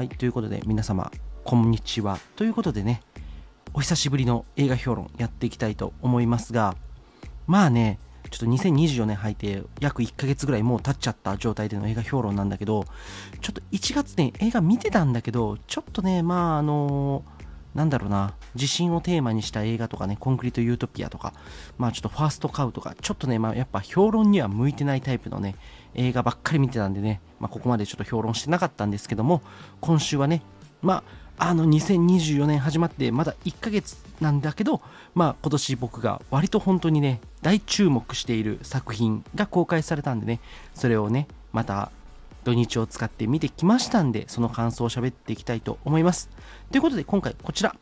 [0.00, 1.12] はい、ということで皆様、
[1.44, 2.18] こんにちは。
[2.34, 3.02] ということでね、
[3.74, 6.74] お久しぶりの映画評論やっていきたいと思いますが、
[7.46, 7.98] まあね、
[8.30, 12.86] ちょっと2024年入って約1ヶ月ぐらいもう経っちゃった状態での映画評論なんだけど、
[13.42, 17.22] ちょっと1月ね、映画見てたんだけど、ちょっとね、まああの
[17.74, 21.34] なんだろうな、地震をテーマにした映画とかね、コンクリートユートピアとか、
[21.76, 25.56] まあちょっとファーストカウとか、ちょっとね、まあやっぱ評論には向いてないタイプのね、
[25.92, 29.42] 映画ばっかり見てたんでね、まあ、ここまでちょっと評論してなかったんですけども、
[29.80, 30.42] 今週はね、
[30.82, 31.02] ま
[31.38, 34.82] あ、あの2024年始まってまだ1ヶ月なんだけど、
[35.14, 40.40] まあ、今年僕が割と本当にね、大注目している作品が公開されたんでね、
[40.74, 41.90] それをね、また
[42.44, 46.28] 土日を使って見てきましたんで、その感想を喋っていきたいと思います。
[46.70, 47.74] ということで、今回こちら、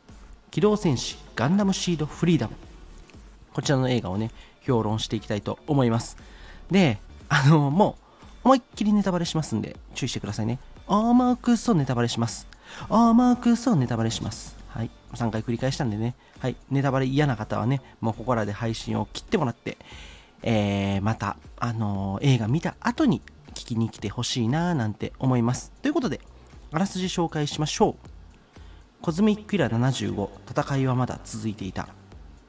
[0.53, 2.55] 機動戦士ガンダムシードフリーダム。
[3.53, 4.31] こちらの映画をね、
[4.63, 6.17] 評論していきたいと思います。
[6.71, 8.08] で、あの、もう、
[8.49, 10.59] 思いっきりネタバレしますんで、注意してくださいね。
[10.87, 12.49] あーまくそネタバレします。
[12.89, 14.57] あーまくそネタバレします。
[14.69, 14.91] はい。
[15.13, 16.15] 3回繰り返したんでね。
[16.39, 16.57] はい。
[16.71, 19.77] ネタバレ嫌な方はね、もうここらで配信を切ってもらって、
[20.43, 25.71] えー、また、あのー、映画見た後に聞きに来てほしいなーなんて思います。
[25.83, 26.23] ということで、
[26.73, 28.09] あらすじ紹介しましょう。
[29.03, 31.91] コズミックイラ75、戦いはまだ続いていた。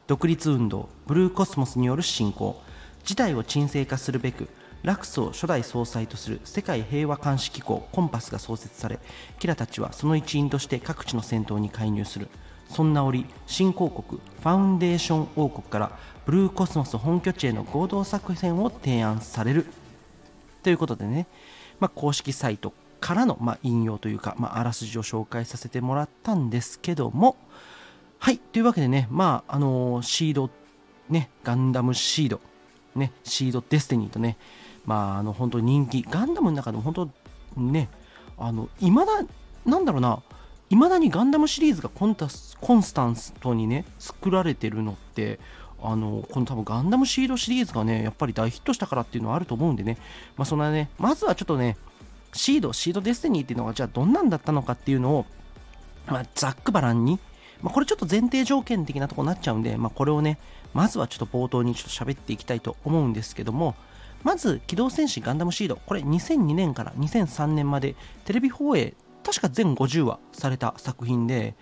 [0.07, 2.61] 独立運動、ブルーコスモスによる侵攻、
[3.03, 4.47] 事態を沈静化するべく、
[4.83, 8.99] ラクスを初代総裁とする世界平和監視機構コンパスが創設され
[9.39, 12.27] キラたちはその一員として各地の戦闘に介入する。
[12.69, 19.65] そんな折新興国ファウンデーション王国からブルーコスモス本拠地への合同作戦を提案される。
[20.61, 21.25] ということでね、
[21.79, 27.37] まあ、公式サイトからの、まあ、引用というか、まあ、あらすじを紹介させてもらったんですけども。
[28.19, 30.49] はいというわけでねまああのー、シード
[31.09, 32.41] ねガンダムシード
[32.93, 34.37] ねシードデスティニーとね
[34.85, 36.93] まあ、あの本当に人気、ガンダムの中でも本
[37.55, 37.89] 当ね、
[38.37, 39.11] あの、いまだ、
[39.65, 40.21] なんだろうな、
[40.69, 45.39] いまだにガンダムシリーズがコンタスコンスタントにね、作られてるのって、
[45.81, 49.97] あの、この多分ガンダムシードシリーズがね、やっぱり大ヒットしたからっていうのはあると思うんでね、
[50.37, 51.77] まあそんなね、まずはちょっとね、
[52.33, 55.25] シード、シードデスティニーっていうのがじゃあどんなんだったのかっていうのを、
[56.07, 57.19] まあ、ざっくばらんに、
[57.61, 60.37] まあ、これちょっと前提条件的なとこになっちゃうんで、まあ、これをね、
[60.73, 63.75] まずはちょっと冒頭にちょっと喋っていきたいと思うんですけども、
[64.23, 65.77] まず、機動戦士ガンダムシード。
[65.85, 71.55] これ2002年から2003年までテレビ放映、確か全50話された作品で、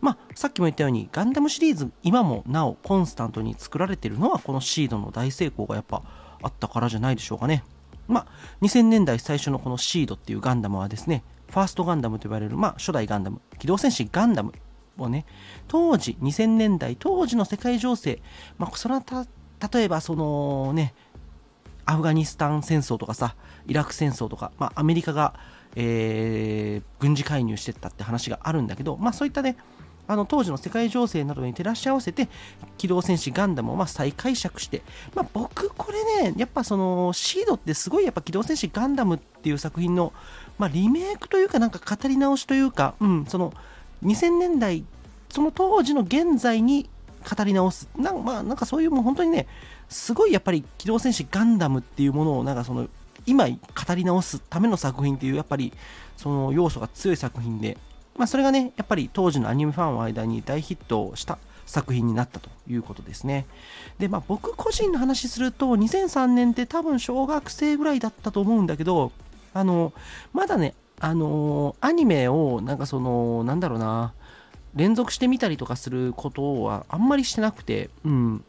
[0.00, 6.02] まあ、さっきも言ったようにガンダムシリーズ今もなおコンスタントに作られているのはこのシードの大成功がやっぱ
[6.40, 7.64] あったからじゃないでしょうかね。
[8.06, 8.26] まあ、
[8.62, 14.52] 2000年代最初のこのシードっていうガンダムはですね、ファーストガンダムと呼ばれる、まあ、初代ガンダム、機動戦士ガンダム
[14.96, 15.26] をね、
[15.66, 18.22] 当時、2000年代当時の世界情勢、
[18.56, 19.02] まあ、それは
[19.72, 20.94] 例えばそのね、
[21.88, 23.34] アフガニスタン戦争とかさ、
[23.66, 25.32] イラク戦争とか、まあ、アメリカが、
[25.74, 29.56] えー、軍事介入してったって話があるんだけど、まあ、そういったね、
[30.06, 32.28] あの当時の世界情勢などに照らし合わせて、
[32.76, 34.82] 機動戦士ガンダムをま再解釈して、
[35.14, 40.12] まあ、僕、これね、やっぱそのシードってすごいやっぱ機動戦士ガンダムっていう作品の、
[40.58, 43.54] まあ、リメイクというか、なんか語り直しというか、うん、その
[44.04, 44.84] 2000年代、
[45.30, 46.90] その当時の現在に
[47.34, 49.46] 語り直す、なん,、まあ、なんかそういうもう本当にね、
[49.88, 52.88] すごいやっぱり機動戦士ガンダムっていうものをなんかその
[53.26, 53.54] 今語
[53.94, 55.72] り直すための作品っていうやっぱり
[56.16, 57.76] その要素が強い作品で、
[58.16, 61.38] まあ、それがねやっぱり当時のアニメファンの間に大ヒットした
[61.68, 63.46] 作品になったということですね。
[63.98, 69.12] で、まあ僕個人の話すると2003年って多分小学生ぐらいだったと思うんだけど、
[69.52, 69.92] あの、
[70.32, 74.14] まだね、あのアニメをなんかその、なんだろうな、
[74.74, 78.44] 連続してみたりとかすることはあんまりしてなくて、うん。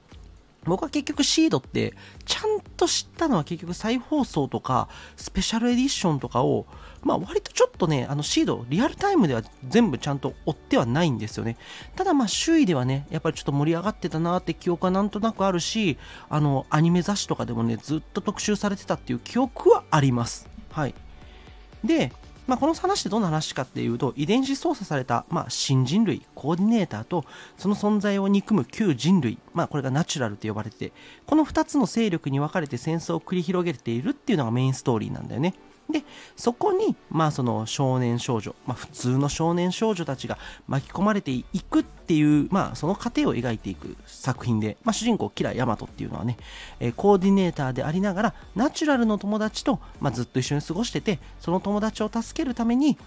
[0.70, 1.94] 僕は結局シードって
[2.26, 4.88] ちゃんと知ったのは結局再放送とか
[5.18, 6.66] スペシャルエディションとかを
[7.02, 11.58] まあ割とちょっとねあのシードリアルタイムでは全部ちゃんと追ってはないんですよね。
[11.96, 15.98] ただまあ周囲ではねやっぱりちょっと盛り上がってたなって記憶はなんとなくあるし
[16.30, 20.50] あのアニメ雑誌とかでもねずっと特集されてたっていう記憶はあります。
[20.72, 20.96] はい。
[21.84, 22.12] で
[22.50, 27.24] まあ、この話ってどんな話かっていうと、遺伝子操作された、まあ、新人類、コーディネーターと、
[27.60, 30.92] その存在を憎む旧人類、まあ、これがナチュラルと呼ばれてて、
[31.28, 35.54] この2つの勢力に分かれて戦争を繰り広げているっていうのがメインストーリーなんだよね。
[35.90, 36.04] で、
[36.36, 40.38] そこに、まあその少年少女、まあ普通の少年少女たちが
[40.68, 46.38] 巻き込まれていくっていう、まあその過程を描いていく作品で、まあ主人公、キラヤマトっていうのはね、
[46.80, 52.98] え、コーディネーターでありながら、ナチュラルの友達と、まあずっと一緒に過ごしてて、その友達を助けるために、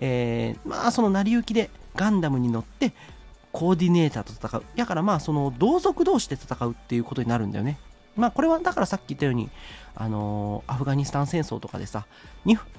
[0.00, 2.92] えー、まあその成り行きでガンダムに乗って、
[3.52, 4.64] コーディネーターと戦う。
[4.76, 7.78] だからまあその同族同士で戦うっていうことになるんだよね。
[8.16, 9.50] まあこれはだからさっき言ったように、
[9.94, 12.06] あのー、アフガニスタン戦争とかでさ、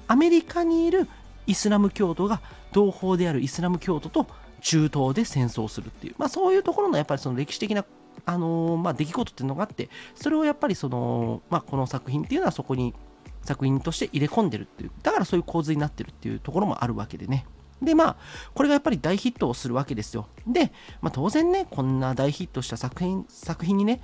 [0.06, 1.08] アメリカにいる
[1.46, 2.40] イスラム教徒が
[2.72, 4.26] 同胞であるイスラム教徒と
[4.60, 7.84] 中東で戦争するっていう、まあ、そういうところのやっぱりその歴史的な
[8.24, 12.94] あのー、まあ、出来事っていうのがあってそれをやっぱりその、まあ、この作品っていうのはそこに
[13.42, 17.46] 作品として入れ込んでるっていうだからそういう構図になってるっていうところもあるわけでね。
[17.82, 18.16] でまあ
[18.54, 20.26] これがやっぱり大ヒットをするわけですよ。
[20.46, 20.72] で、
[21.02, 24.00] まあ、当然ねこんな大ヒットした作品作品にね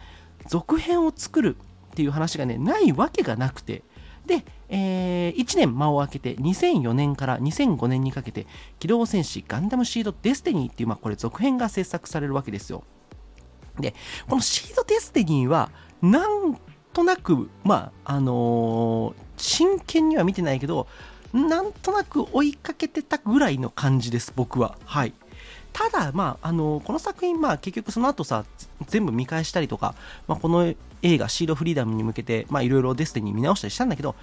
[0.46, 1.56] 続編を作る
[1.92, 3.82] っていう話がねないわけがなくて。
[4.26, 8.46] で、えー、1年間を空けて2004年から2005年にかけて
[8.78, 12.84] 機動戦士ガンダムシードデスティニーっていう、まあ、これ続編が制作されるわけですよ。
[13.80, 13.94] で
[14.28, 15.70] このシードデスティニーは
[16.02, 16.60] なん
[16.92, 20.86] となくまああのー、真剣には見てないけど
[21.32, 24.76] なんとなく追いかけてたぐらいの感じです僕は。
[24.84, 25.14] はい。
[25.72, 28.44] ただ、まあ、あのこの作品、まあ、結局その後さ
[28.86, 29.94] 全部見返したりとか、
[30.26, 34.14] まあ、この映画シードフリーダムに向けていろいろデスティニー見直したりしたんだけど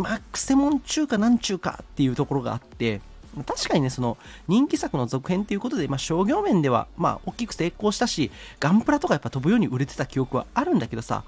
[0.00, 3.02] まあ、くせ者中かなんちゅうかっていうところがあって
[3.46, 4.16] 確かにねその
[4.48, 11.22] 人気作の続編ということで、まあ、商業面では、まあ、大きく成功したしガンプラとかやっぱ飛ぶように売れてた記憶はあるんだけどさ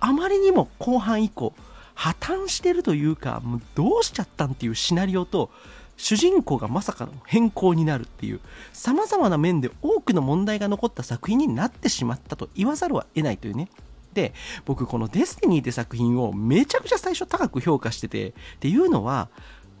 [0.00, 1.54] あまりにも後半以降
[1.94, 5.50] 破綻してるというかもうどうしちゃったんっていうシナリオと
[5.98, 8.40] 主人公がまさかの変更になるっていう
[8.72, 13.68] 様々な面で多くの問題が残った作品になってしまったと言わざるを得ないというね。
[14.14, 14.32] で
[14.64, 19.28] 僕この「デスティニー」って作品をめちゃくちゃ最初高く評価しててっていうのは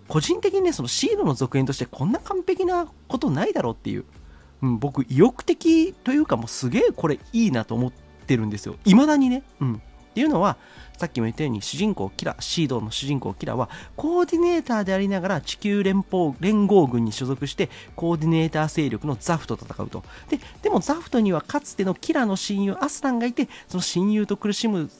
[0.06, 4.04] 個人的にねそのシードの続編としてこんな完璧なことないだろうっていう、
[4.62, 7.92] うん、僕意欲的というかもうすげえこれいいなと思っ
[8.26, 8.76] てるんですよ。
[8.84, 9.44] 未だにね。
[9.60, 9.82] うん。
[10.18, 10.56] っていうのは
[10.96, 20.02] さっきも言ったように主人公キラシードの主人公キラはコーディネーターでありながら地球連邦連合軍に所属してコーディネーター勢力のザフと戦うと。
[20.28, 24.90] ででもザフトにはかつてのキラの親友アスランがいてその親友と苦しむ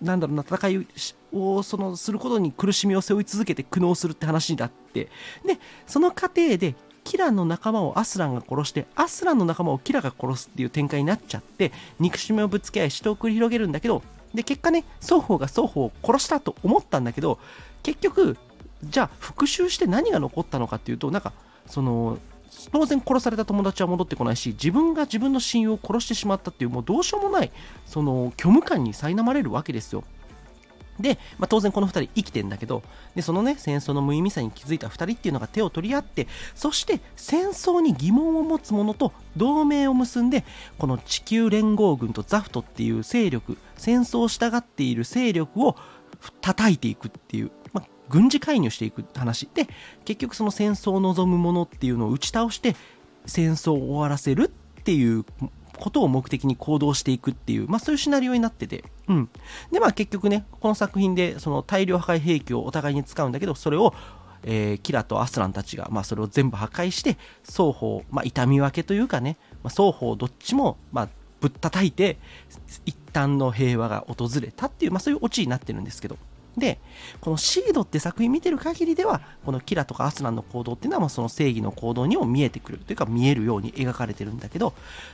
[0.00, 0.86] なんだろうな戦い
[1.32, 5.08] をそのすることに苦しみを背負い続けて苦悩するって話になって。
[5.44, 5.58] で
[5.88, 14.02] その過程でキラの仲間をアスランが殺してアスランの仲間をキラが殺すっていう展開になっちゃって憎しみをぶつけ合い死闘を繰り広げるんだけど
[14.36, 17.38] で結果ね双方が双方を殺したと思ったんだけど
[17.82, 18.36] 結局
[18.84, 21.32] じゃあ復讐して何が残ったのかっていうとなんか
[21.66, 22.18] その
[22.72, 27.50] 当然殺された友達は戻ってこないし自分が自分の親友を殺してしまったっていうもうどうしようもない
[27.86, 30.04] その虚無感に苛まれるわけですよ。
[31.00, 32.82] で、まあ、当然この2人生きてんだけど
[33.14, 40.44] でそのね戦争の無意味さに気づいた2人っていうのが手を取り合ってそして戦争に疑問を持つ者と同盟を結んで
[40.78, 45.76] この地球連合軍とザフトっていう勢力戦争を従っている勢力を
[46.40, 49.48] 叩いていくっていう、まあ、軍事介入していく話。
[49.54, 49.68] で
[50.04, 52.74] 結局その戦争を望む者っていうのを打ち倒して
[53.26, 54.44] 戦争を終わらせる
[54.80, 55.24] っていう
[55.78, 59.28] ことを目的に行動していくっていう、まあ、そういうシナリオになってて、うん。
[59.70, 63.94] で、まあ結局ね、この作品でその大量破壊兵器をお互いに使うんだけど、それを、
[64.42, 71.08] えー、キラとアスランたちが、まあ、それを全部破壊して、双方、まあ、痛み分けというかね、まあ、双方どっちも、まあ、
[71.40, 72.18] ぶったたいて、
[72.84, 76.16] 一旦の平和が訪れたっていう、まあ、そういうオチになってるんですけど、
[76.56, 76.78] で、
[77.20, 84.72] このシードって作品見てる限りでは、このキラとかアスランの行動っていうのは、その正義の行動にも見えてくるというか、見えるように描かれてるんだけど、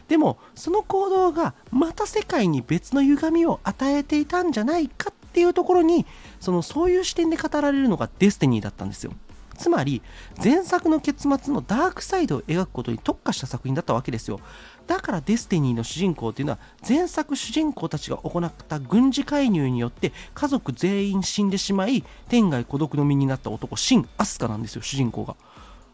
[0.08, 6.06] でも、その行動がまた世界に別の歪みを与えていたんじゃないかっていうところに、
[6.40, 9.12] そのそういう視点で語られるのがデスティニーだったんですよ。
[9.56, 10.02] つまり
[10.42, 14.40] 前作の結末のダークサイドを描くことに特化した作品だったわけですよ。
[14.86, 25.36] だからデスティニーの主人公っていうのは前作主人公たちが行った軍事介入によって家族全員死んでしまい天涯孤独の身になった男シン・アスカなんですよ主人公が。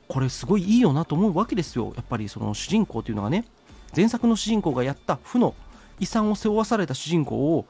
[0.08, 1.92] これすごいいいよなと思うわけですよ。
[1.94, 3.44] やっぱりその主人公っていうのがね。
[3.94, 5.54] 前作の主人公がやった負の
[5.98, 7.66] 遺産を背負わされた主人公を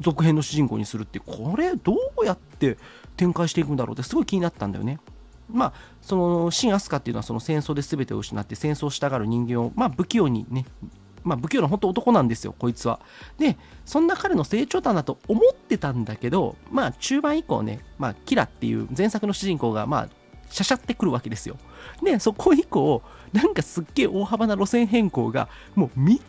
[0.00, 2.78] 続編の主人公にするってこれどうやって
[3.16, 4.98] 展開していくんだろうってすごい気になったんだよね。
[5.52, 10.64] まあ、その新飛鳥っていうのはその戦争で全てを失って戦争したがる人間を、まあ、不器用にね、
[11.22, 13.00] まあ、不器用な本当男なんですよ、こいつは。
[13.38, 20.08] で、そんな彼の成長だと思ってたんだけど、まあ、中盤以降ね、まあ、キラっていう前作の主人公が、まあ、
[20.50, 21.56] しゃしゃってくるわけですよ。
[22.02, 23.02] で、そこ以降、
[23.32, 26.22] なんかすっげえ大幅な路線変更が、もう見る、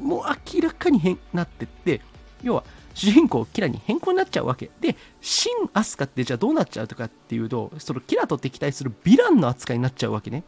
[0.00, 0.22] もう
[0.54, 2.00] 明らかに変なってって、
[2.42, 10.44] 要は、主人公キラに変更になっちゃうわけでシン・アスカってじゃあどうなっちゃうとかっていうとそのキラと敵対するヴィランの扱いになっちゃうわけね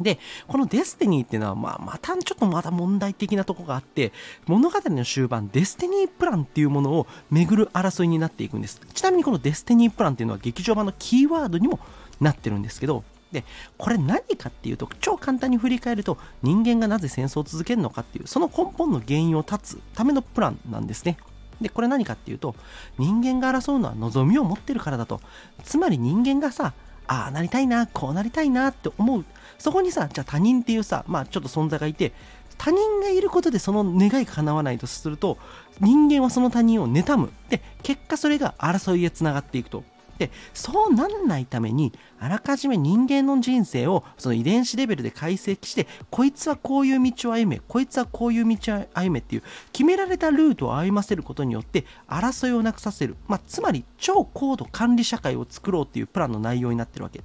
[0.00, 0.18] で、
[0.48, 4.12] このデスティニーっていうのは、まあ、またちょっとまだ問題的なとこがあって、
[4.46, 8.80] 物語の終盤、デスティニープランっていうものを巡る争いになっていくんです。
[8.92, 11.78] ちなみにこのデスティニープランっていうのは劇場版のキーワードにも
[12.20, 13.44] なってるんですけど、で、
[13.78, 21.16] これ何かっていうと、超簡単に振り返ると、人間がなぜ戦争を続けるのかっていう、その根本の原因を断つためのプランなんですね。
[21.60, 22.54] で、これ何かっていうと、
[22.98, 25.20] 人間が争うのは望みを持ってるからだと。
[25.64, 26.72] つまり人間がさ、
[27.06, 29.24] ああなりたいなこうなりたいなって思う。
[29.58, 32.12] そこにさじゃあ他人っていうさまあちょっと存在がいて
[32.58, 35.38] 他人がいることでその願いが叶わないとすると
[35.80, 37.32] 人間はその他人を妬む。
[37.48, 39.84] で結果それが争いへつながっていくと。
[40.18, 49.42] でそうなんないためにあらかじめ人間の人生をその遺伝子レベルで解析してこいつはこういう道を歩めこいつはこういう道を歩めっていう
[49.72, 57.22] 決められたルートを歩ませることによって争いをなくさせる、まあ、つまり超高度管理社会を作ろうっていうプランの内容になってるわけ。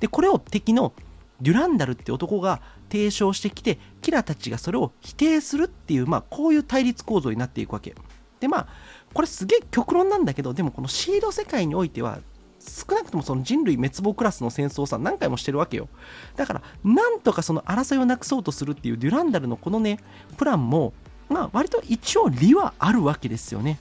[0.00, 0.92] でこれを敵の
[1.40, 7.94] デュランダルって男が提唱してきてキラたちがそれを否定するっていう、まあ、こういう対立構造になっていくわけ。
[8.40, 8.68] でまあ
[9.12, 12.20] これすげえ極論なんだけどでもこのシード世界においては
[12.60, 15.88] 少なくともその人類滅亡クラスの戦争をさ何回もしてるわけよ。
[16.36, 19.98] だからなんとかその争いをなくそうとするっていうデュランダルのこのね
[20.36, 20.92] プランも
[21.28, 23.78] まあ割と一応理はあるわけですよね。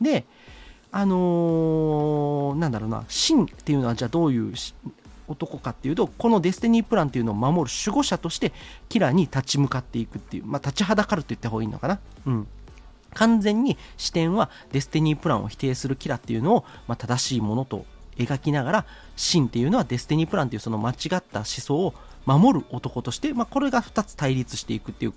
[0.00, 0.26] で
[0.92, 4.54] あのー、なんだろうなシンっていうのはじゃあどういう
[5.28, 8.52] 男かっていうとこのデスティニープランっていうのを守る守護者として
[8.88, 12.00] キラに立ち向かっていくっていうまあ立ちはだかると言った方がいいのかな。
[12.26, 12.48] うん。
[13.14, 17.84] 完全に視点はデスティニープランを否定するキラっていうのを、まあ、正しいものと
[18.16, 18.86] 描きながら
[19.16, 21.94] シンっていうのはデスティニープランっていうその間違った思想を
[22.26, 25.14] 守る男として、まあ、これが2つ対立していくっていう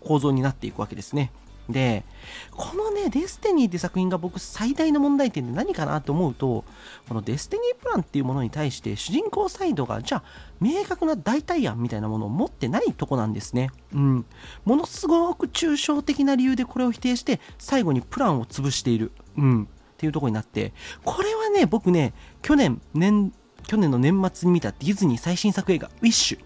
[0.00, 1.30] 構造になっていくわけですね。
[1.68, 2.04] で、
[2.50, 6.64] このね、デスティニーって作品が僕最大の問題点で何かなと思うと、
[7.08, 10.24] このデスティニープランっていうものに対して主人公サイドが、じゃあ、
[10.60, 13.70] 明確な代替案みたいなものを持ってないとこなんですね。
[13.94, 14.26] うん。
[14.64, 19.12] ものすごく抽象的な理由でこれを否定して、最後にプランを潰している。
[19.36, 19.64] うん。
[19.64, 20.72] っていうとこになって、
[21.04, 23.32] これはね、僕ね、去年、年、
[23.66, 26.38] 去年の年末に見たディズニー最新作映画、ウィッシュ。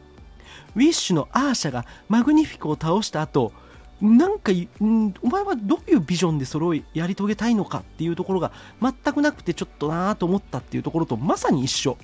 [0.75, 3.53] ウィッシュのアーシャがマグニフィコを倒した後、
[4.01, 11.97] なんか、うん、お前はどういうビジョンでそれをやり遂げたいのかっていうところが全くなくてちょっとなぁと思ったっていうところとまさに一緒。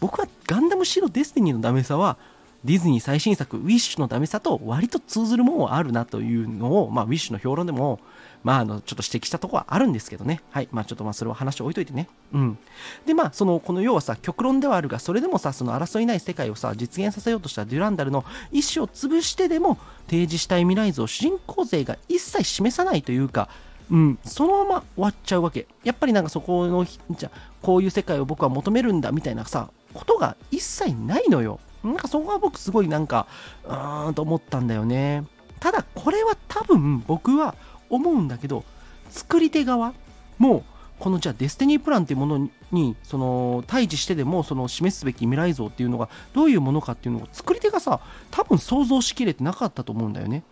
[0.00, 2.16] 僕はガンダムシロデスティニーのダメさは
[2.64, 8.00] ディズニー最新作ウィッシュのダメさと割と通ずるものはあるなというのを、まあ、ウィッシュの評論でも
[8.46, 10.40] まあ、あの、ちょっと指摘したとこはあるんですけどね。
[10.50, 10.68] はい。
[10.70, 12.08] まあ、ちょっとまあ、それは話を置いといてね。
[12.32, 12.58] うん。
[13.04, 23.48] で、まあ、その、この要はさ、極論ではあるが、それでもさ、その争いない世界をさ、実現させようとしたデュランダルの意思を潰してでも、提示したい未来図を主人公勢が一切示さないというか、
[23.90, 25.66] うん、そのまま終わっちゃうわけ。
[25.82, 27.30] やっぱりなんかそこの、じゃ
[27.62, 31.58] こういう世界を僕は求めるんだみたいなさ、ことが一切ないのよ。
[31.82, 33.26] なんかそこは僕すごいなんか、
[33.64, 35.24] うーんと思ったんだよね。
[35.58, 37.54] ただこれは多分僕は
[37.90, 38.64] 思うんだけど
[39.10, 39.94] 作り手側
[40.38, 40.64] も
[40.98, 48.00] このじゃあデスティニープランっていうものにその対峙してでもその示すべき未来像っていうのがどういうものかっていうのを作り手がさ
[48.30, 50.42] 多分想像しきれてなかったと思うんだよね。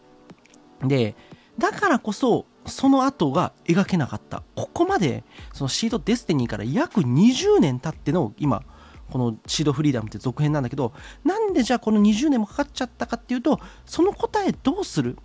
[0.82, 1.14] で
[1.58, 4.42] だからこそその後が描けなかった。
[4.54, 8.62] ここまでそのシードデスティニーから約20年経っての今
[9.10, 10.92] このシードフリーダムって続編なんだけど
[11.24, 15.16] なんでじゃあこの20年もかかっちゃったかっていうとその答えどうする？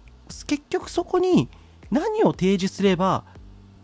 [0.48, 1.50] 結局そこに
[1.92, 3.24] 何を提示すれば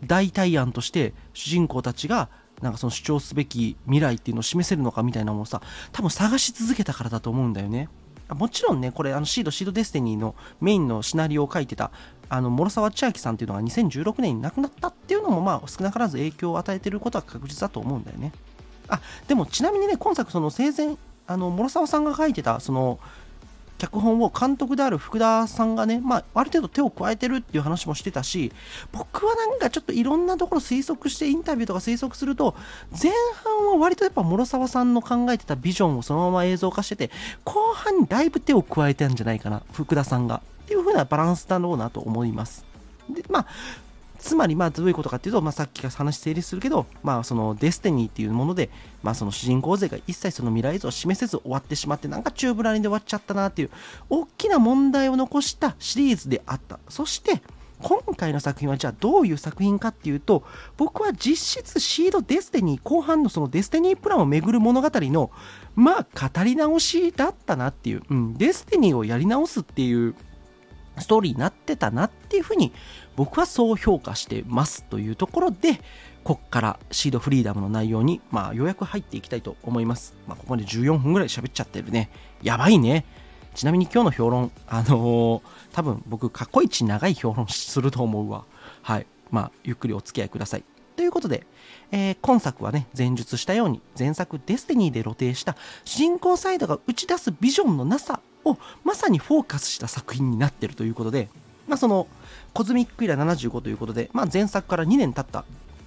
[0.04, 2.28] 代替案として主人公たちが
[2.62, 5.60] なんかその主張すべき未来っていうのを示せるのかみたいなものをさ
[5.92, 7.88] 多分探し続けたからだと思うんだよね。
[8.28, 11.92] もちろんねこれあのシードシードデスティニーのメインのシナリオを書いてた
[12.28, 18.32] あの諸沢千秋さんっていうのが2016年に亡くなったっていうのもまあ少なからず影響を与えてることは確実だと思うんだよね。
[18.88, 20.96] あでもちなみにね今作その生前
[21.28, 22.98] あの諸沢さんが書いてたその
[23.78, 28.52] 脚本を監督である福田さんがね、まあ、ある程度手を加えてるっていう話もしてたし、
[28.92, 32.54] 僕はなんかちょっといろんなところ推測してインタビューとか推測すると、
[32.90, 33.12] 前
[33.44, 37.10] 半は割とやっぱ諸沢さんの考えてたビジョンをそのまま映像化してて、
[37.44, 40.42] 後半にだいぶ手を加えてるんじゃないかな、福田さんが。
[40.64, 42.64] っていう風なバランスだろうなと思います。
[43.08, 43.46] で、まあ、
[44.18, 48.70] つまりまあどういうことかっていうと、まあ、さっきから話整理するけど、まあ、そのデスティニーっていうもので、
[49.02, 53.70] まあ、その主人公勢が一切その未来図を示せず終わってしまってなんか宙ぶらりんで終わっちゃったなっていう
[54.10, 56.78] 大きな問題を残したシリーズであった。
[56.88, 57.42] そして
[57.82, 60.44] 今回の作品はじゃあどういう作品かっていうと
[60.76, 65.30] 僕は実質シードデスティニー後半のそのデスティニープランをめぐる物語の
[65.74, 70.14] まあ語り直しだったなっていう、うん、デスティニーをやり直すっていう
[70.98, 72.72] ストーリーになってたなっていうふうに
[73.16, 75.80] 僕はそう評価してますというところで
[76.26, 80.16] こっからシードフリーダムの内容に、まあ、ようやく入っていきたいと思います。
[80.26, 82.10] まあ、ここまで14分ぐらい喋っちゃってるね。
[82.42, 83.04] やばいね。
[83.54, 88.44] ちなみに今日の評論、あのー、多分僕、過去一長い評論すると思うわ。
[88.82, 89.06] はい。
[89.30, 90.64] まあ、ゆっくりお付き合いください。
[90.96, 91.46] ということで、
[91.92, 101.28] えー、今作はね、前述したように、前作デスティニーで露呈した主人公サイドが打ち出すビジョンのなさをまさにフォーカスした作品になってるということで、
[101.66, 102.06] まあ、その
[102.52, 105.44] コズミックイラ75ということで、まあ、前作から2年経ったっ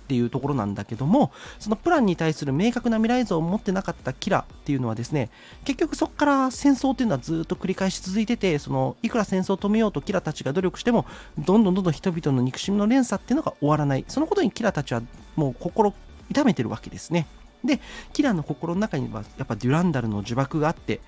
[0.09, 5.29] ていうところなんだけどもそのプランに対する明確な未来像を持ってなかったキラっていうのはですね
[5.65, 11.05] 結局そこから戦争っていうのはずっと繰り返し続いててそのいくら戦争を止めようとキラたちが努力しても
[11.37, 14.05] どんどんどんどん人々の憎しみの連鎖っていうのが終わらない。
[14.07, 15.03] そのことにキラたちは
[15.35, 15.93] もう心
[16.31, 17.27] 痛めてるわけですね。
[17.63, 17.79] で
[18.11, 21.01] キラの心の中にはやっぱデュランダルの呪縛があって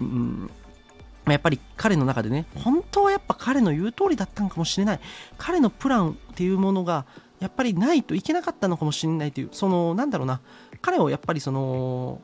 [0.00, 0.50] うん
[1.32, 5.00] やっぱり彼の中でね、本当はやっぱ彼の言う通りだったのかもしれない。
[5.36, 7.06] 彼のプランっていうものが、
[7.40, 10.40] やっぱりないといけなかったのかもしれないという、その、なんだろうな、
[10.80, 12.20] 彼をやっぱりその、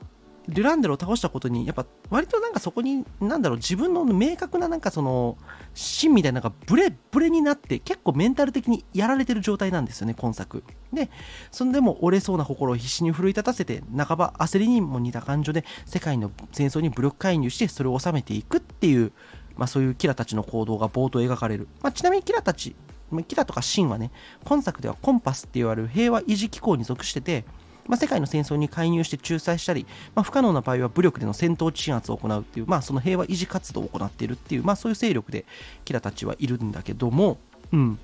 [0.49, 5.39] デュランデルを倒したことに、やっぱ割となんかそこに、なんだろう、自分の明確ななんかその、
[5.73, 10.63] 芯みたいなのがブレブレになって、結構メンタル的にやられてる状態なんですよね、今作。
[10.93, 11.11] で、
[11.51, 19.13] そんでも折れそうな心を必死に奮い立たせて、半ば焦りにも似た感情で、世界の戦争に武力介入して、それを収めていくっていう、
[19.57, 21.69] まあそういうキラたちの行動が冒頭描かれる。
[21.83, 22.77] まあちなみにキラたち、
[23.29, 24.11] キラとかシンはね、
[24.45, 27.45] 今作ではコンパスって言われる平和維持機構に属してて、
[27.87, 35.45] まあ、世界の戦争に介入して仲裁したり、まあ、不可能な場合は武力での戦闘鎮圧を行うっていう、まあ、その平和維持活動を行っているっていう、まあ、そういう勢力で
[35.85, 37.39] キラたちはいるんだけども、
[37.73, 37.99] うん。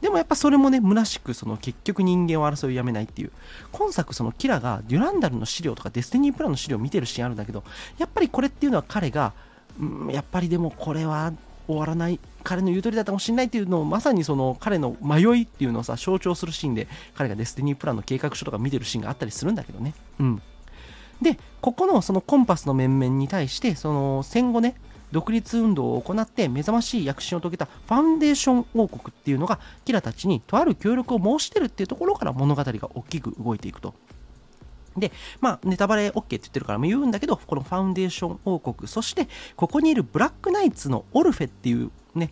[0.00, 3.32] でもやっぱそれもね、虚しく、その結局人間を争いをやめないっていう。
[3.72, 7.64] 今作、そのキラがデュランダルの資料とかデスティニープランの資料を見てるシーンあるんだけど、
[7.98, 9.32] やっぱりこれっていうのは彼が、
[9.80, 11.32] うん、やっぱりでもこれは
[11.66, 19.94] 終わらない彼の言う通りだったかもしれないっていうのをまさにその彼の迷いっていうのをさ象徴するシーンで彼がデスティニープランの計画書とか見てるシーンがあったりするんだけどね。
[20.20, 20.42] うん。
[21.20, 24.74] でここのそのコンパスの面々に対してその戦後ね
[25.12, 33.94] 独立運動を行って目覚ましい躍進を遂げたファンデーション王国っていうのがキラたちにとある協力を申し出るっていうところから物語が大きく動いていくと。
[34.96, 42.30] で、まあ、ネタバレ OK って言ってるからも言うんだけど、このファウンデーション王国、そして、ここにいるブラックナイツのオルフェっていうね、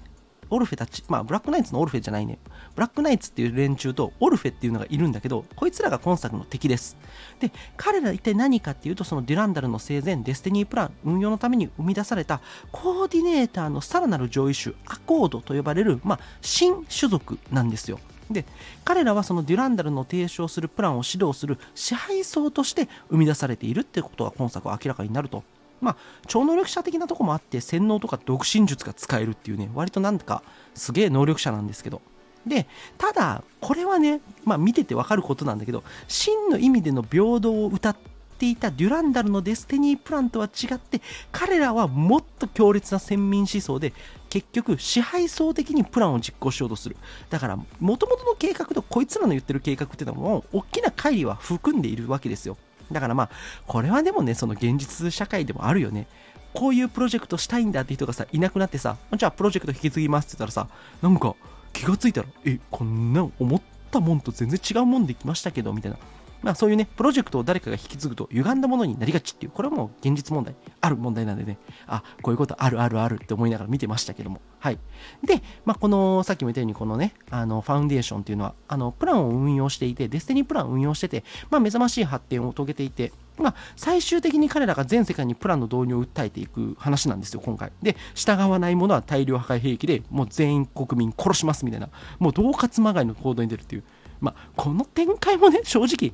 [0.50, 2.38] オルフェたち、まあ、ブラックナイツのオルフェじゃないね。
[2.74, 6.96] ブラックナイツっていう連中とオルフェっていうのがいるんだけど、こいつらが今作の敵です。
[7.38, 12.40] で、彼ら一体何かっていうと、そのデュランダルの生前、デスティニープラン、運用のために生み出された、
[12.72, 18.00] コーディネーターのさらなる上位種、アコードと呼ばれる、まあ、新種族なんですよ。
[18.30, 18.44] で
[18.84, 25.42] 彼らはそのデュランダルの提唱するプランを指導する支配層として生み出されているってことが今作は明らかになると。
[25.80, 30.42] まあ、超能力者的なとこもあって洗脳とか独身術が使えるっていうね割となんか
[30.74, 32.02] すげえ能力者なんですけど
[32.46, 32.66] で
[32.98, 37.96] ただこれはね、まあ、見ててわかることなんだけど真の意味での平等を歌っ
[38.38, 41.00] ていたデュランダルのデスティニープランとは違って
[41.32, 43.94] 彼らはもっと強烈な先民思想で
[44.30, 46.96] 結局支配層的にプランを実行しようとする。
[47.28, 52.56] だからもともとの計画とこいつらの言ってる計画っていうのも大きな乖離は含んでいるわけですよ。
[52.90, 53.30] だからまあ
[53.66, 56.06] これはでもねその現実社会でもあるよね。
[56.54, 60.68] こういうプロジェクトしたいんだって人がさいなくなってさじゃあプロジェクト引き継ぎますって言ったらさ
[61.02, 61.34] なんか
[61.72, 65.98] 気がついたらえこんなん思ったもんと全然違うもんできましたけどみたいな。
[66.42, 74.40] まあそういうね、プロジェクトを誰かが引き継ぐと歪んだものになりがちっていう、これはもう現実問題、ある問題なんでね、あ、こういうことあるあるあるって思いながら見てましたけども。
[74.58, 74.78] はい。
[75.24, 87.72] で、まあこの、さっきも言ったようにこのね、あの、ファウンデーションっていうのは、あの、プランを運用していて、デスティニープランを運用してて、まあ目覚ましい発展を遂げていて、まあ、最終的に彼らが全世界にプランの導入を訴えていく話なんですよ、今回。
[87.82, 93.84] で、従わない者は大量破壊兵器でもう全員国民殺しますみたいな、もう恫喝まがいの行動に出るっていう。
[94.20, 96.12] まあ、この展開もね、正直、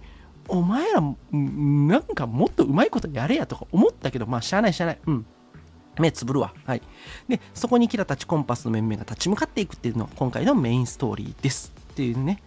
[0.48, 1.00] お前ら、
[1.32, 4.98] なんかもっとうまいことやれやとか思ったけど、まあ、しゃあないしゃあない。
[5.06, 5.26] うん。
[5.98, 6.52] 目つぶるわ。
[6.64, 6.82] はい。
[7.28, 11.72] で、そこにキラたちコンパスの面々が立ち向かっていくっていうのが今回のメインストーリーです。
[11.92, 12.42] っていうね。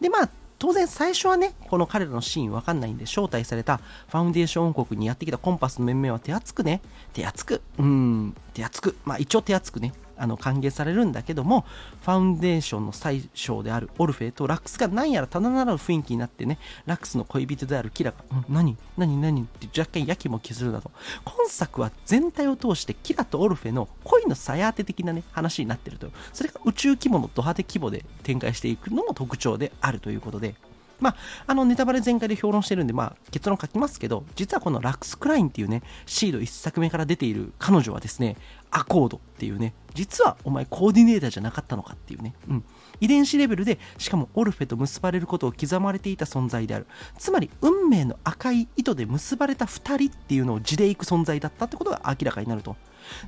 [0.00, 0.30] で、まあ、
[0.62, 6.80] 当然最初はね、この彼らのシーンわかんないんで、招待されたファウンデーション王国にやってきたコンパスの面々は手厚くね、
[7.12, 11.66] 手厚く、うん、手厚く、まあ一応手厚くね、あの歓迎されるんだけども
[12.02, 20.92] ファウンデーションの最小であるオルフェとラックスが何やらただならぬ雰囲気になってねラックスの恋人であるキラが「何何何?」って若干やきも削るなど
[21.24, 30.54] 今作は全体を通してキラとオルフェの恋の鞘当て的なね話になってるとそれが宇宙規模のド派手規模で展開していくのも特徴であるということで
[31.02, 31.16] まあ、
[31.48, 38.36] あのネタバレ全開で評論してるんで、まあ、結論書きますけど、実はこのラックス・クラインっていうね、シード1作目から出ている彼女はですね、
[38.70, 42.64] アコードっていうね、実はお前コーディネーターじゃなかったのかっていうね、うん。
[43.00, 46.86] 遺伝子レベルで、しかもオルフェと結ばれることを刻まれていた存在である。
[47.18, 52.76] つまり、運命の赤い糸で結ばれた2人っていうのを地でいく存在だったってことが明らかになると。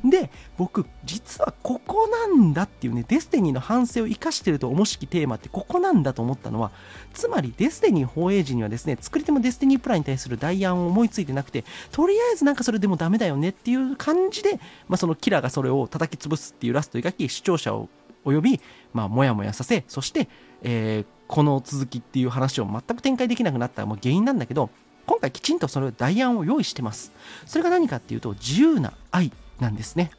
[0.04, 6.70] で、僕、実はここなんだっていうね、デスティニーの反省を生かしてると思しきテーマってここなんだと思ったのは、
[7.12, 17.88] つまりデスティニー放映時にはですね、作り手もデスティニープランに対する代案を思いついてなくて、とりあえずなんかそれでもダメだよねっていう感じで、まあ、そのキラーがそれを叩き潰すっていうラストを描き、視聴者を
[18.24, 18.60] 及び、
[18.92, 20.28] まあ、もやもやさせ、そして、
[20.62, 24.70] えーこの続きっていう話を全く展開できなくなったもう原因なんだけど
[25.06, 27.12] 今回きちんとそれを代案を用意してます。
[27.44, 29.32] それが何かっていうと自由な愛。
[29.60, 30.10] なんですね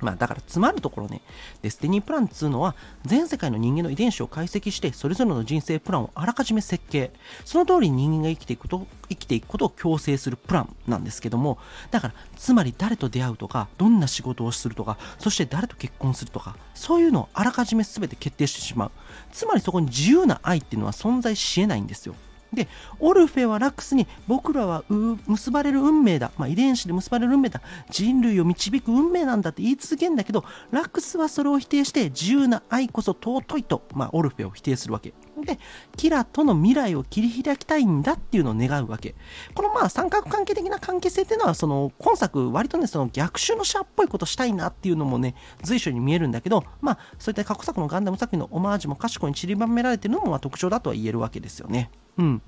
[0.00, 1.22] まあだから詰まるところね、
[1.62, 2.74] デスティニープランっていうのは
[3.06, 7.10] 全世界の人間の遺伝子を解析してそれぞれの人生プランをあらかじめ設計、
[7.46, 11.58] その通り人間が生きていくこと生きていくことを強制するプランなんですけども、
[11.90, 18.90] だからつまり誰と出会うとか、どんな仕事をするとか、そして誰と結婚するとか、そういうのをあらかじめ全て決定してしまう。
[19.32, 22.14] つまりそこに自由な愛っていうのは存在し得ないんですよ。
[22.56, 22.66] で、
[22.98, 24.82] オルフェはラックスに僕らは
[25.26, 35.12] 結ばれる運命だ、まあ、遺伝子で結ばれる運命だ、人類を導く運命なんだって言い続けるんだけど、ラックスはそれを否定して自由な愛こそ尊いと、まあ、オルフェを否定するわけ。
[35.42, 35.58] で、
[35.96, 39.14] キラとの未来を切り開きたいんだっていうのを願うわけ。
[39.54, 51.90] このまあ三角関係的な関係性っていうのは、その今作割とね、その逆襲のシャアっぽいことしたいなっていうのもね、随所に見えるんだけど、まあそういった過去作のガンダム作品のオマージュもかしこに散りばめられてるのもまあ特徴だとは言えるわけですよね。
[52.18, 52.42] うん。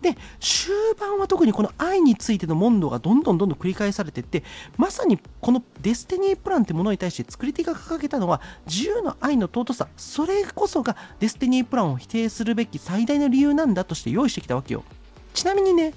[0.00, 4.44] で終盤は特にこの愛についての問答がどんどんどんどん繰り返されていって
[4.76, 14.84] まさにこのデスティニープランってものに対して作り手が掲げたのは自由の愛の尊さそれこそがデスティニープランを否定するべき最大の理由なんだとして用意してきたわけよ。
[15.32, 15.94] ちなみにね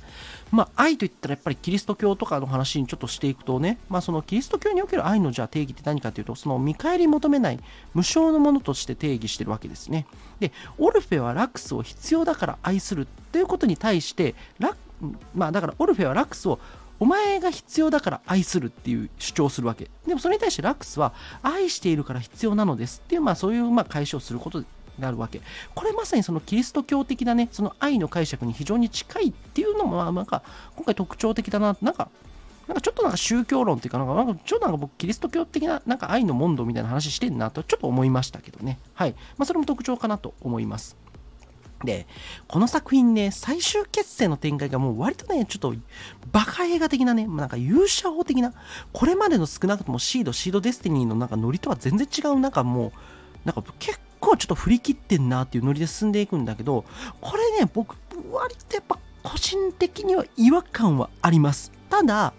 [0.54, 7.60] まあ、愛といったらやっぱりキリスト教とかの話にちょっとしていくとね、まあ、そのキリスト教における愛のじゃあ定義って何かというと、その見返り求めない
[7.96, 10.06] 無償のものとして定義してるわけですね。
[10.40, 14.78] で、オルフェはラクスを必要だから愛するということに対してラ、
[15.34, 16.60] まあ、だからオルフェはラクスを
[17.00, 19.90] お前が必要だから愛するっていう主張するわけ。
[20.06, 24.64] でもそれに対してラクスは愛しているから必要なのですっていう、まあそういうまあ解消すること
[25.00, 25.42] なるわけ。
[25.74, 30.44] これまさにそのキリスト教的なね、その愛の解釈に非常に近いっていうのも、まあ、なんか、
[30.76, 32.10] 今回特徴的だな、なんか、
[32.68, 38.80] なんかちょっとなんか宗教論っていうか、なんか、ちょっとなんか僕、キリスト教的な、なんか愛の問答みたいな話してんなと、ちょっと思いましたけどね。
[38.94, 39.14] はい。
[39.38, 40.96] まあ、それも特徴かなと思います。
[41.84, 42.08] で、
[42.48, 45.74] この作品ね、最終決戦の展開がもう割とね、ちょっと
[46.32, 48.54] バカ映画的なね、なんか勇者法的な、
[48.92, 52.92] これまでの少なくともシード、シードデスティニーのなんかノリとは全然違う、なんかもう、
[53.46, 56.86] なんか結構ちょっと振り切ってんなっていうノリで進んでいくんだけど、
[57.20, 57.96] これね、僕、
[58.32, 61.72] 割とやっぱ個人的には違和感はあります。
[61.90, 62.34] ただ、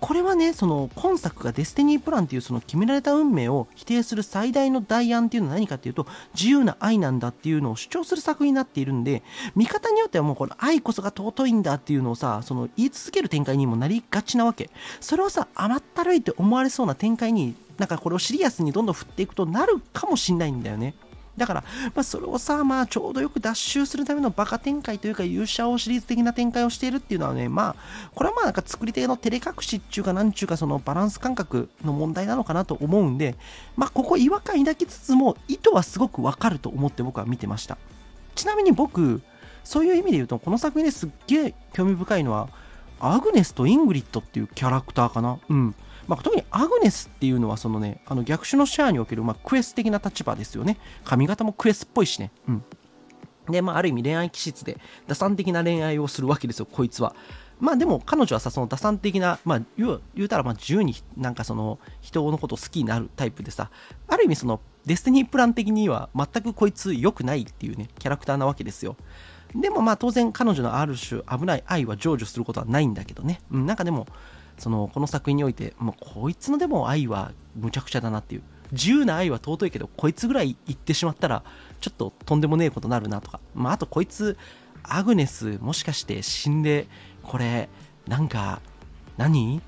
[0.00, 9.22] これはね、その今作がデスティニープランっていうその決められた運命を否定する最大の代案っていうのは何かっていうと、自由な愛なんだっていうのを主張する作品になっているんで、
[9.54, 14.70] 見方によってはもうこの愛こそが尊いんだっていうのをさ、その言い続ける展開にもなりがちなわけ。
[15.00, 20.94] それをさ、甘ったるいって思われそうな展開になんかこれをシリアスにどんどん振っていくとなるかもしんないんだよね。
[21.36, 21.64] だから、
[21.94, 33.36] まあ、それをさ、まあ、ちょうどよく脱臭するためのバカ展開というか、勇者王シリーズ的な展開をしているっていうのはね、まあ、これはまあ、なんか作り手の照れ隠しっていうか、なんちゅうか、そのバランス感覚の問題なのかなと思うんで、
[33.76, 37.78] まあ、ここ違和感抱きつつも、意図はすごくわかると思って僕は見てました。
[38.34, 39.22] ちなみに僕、
[39.62, 42.48] そういう意味で言うと、この作品ですっげえ興味深いのは、
[42.98, 45.38] アグネスとイングリッドっていうキャラクターかな。
[45.48, 45.74] うん。
[46.08, 50.78] まあ、特にアグネスっていうのはそのねあの逆襲のシャアにおける、まあ、クエス的な立場ですよね。
[51.04, 52.32] 髪型もクエスっぽいしね。
[52.48, 52.64] うん。
[53.48, 57.14] で、まあ、ある意味恋愛気質で打算的な恋愛をするわけですよこいつは。
[57.60, 63.70] まあでも彼女はさその打算的な、まあ、言う言うたらまあ自由になんかその人のことを好きになるタイプでさ
[64.06, 68.96] ある意味そのデスティニープラン的には全くこいつ良くないっていうねキャラクターなわけですよ。
[69.54, 74.06] でもまあ当然彼女のある種危ない愛は成就することはないんだけどね、うん、なんかでも
[74.58, 78.42] そのこの作品において、もうこいつのでも愛はむちゃくちゃだなっていう。
[78.70, 81.42] 自由な愛は尊いけどこいつぐらい言ってしまったら
[81.80, 84.36] ちょっととんでもねえことになるなとか、まあ、あとこいつ
[84.82, 86.86] アグネスもしかして死んで
[87.22, 87.70] これ
[88.06, 88.60] なんか
[89.16, 89.62] 何？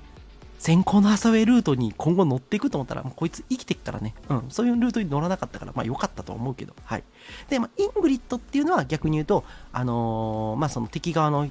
[0.59, 7.03] 先行のハサウェイルートに今後乗っていくと思ったら、もうこいつ生きてっからね、うん、そういうルートに乗らなかったから、まあ良かったと思うけど、はい。
[7.49, 11.49] で、まあ、イングリッドっていうのは逆に言うと、あのー、まあその敵側の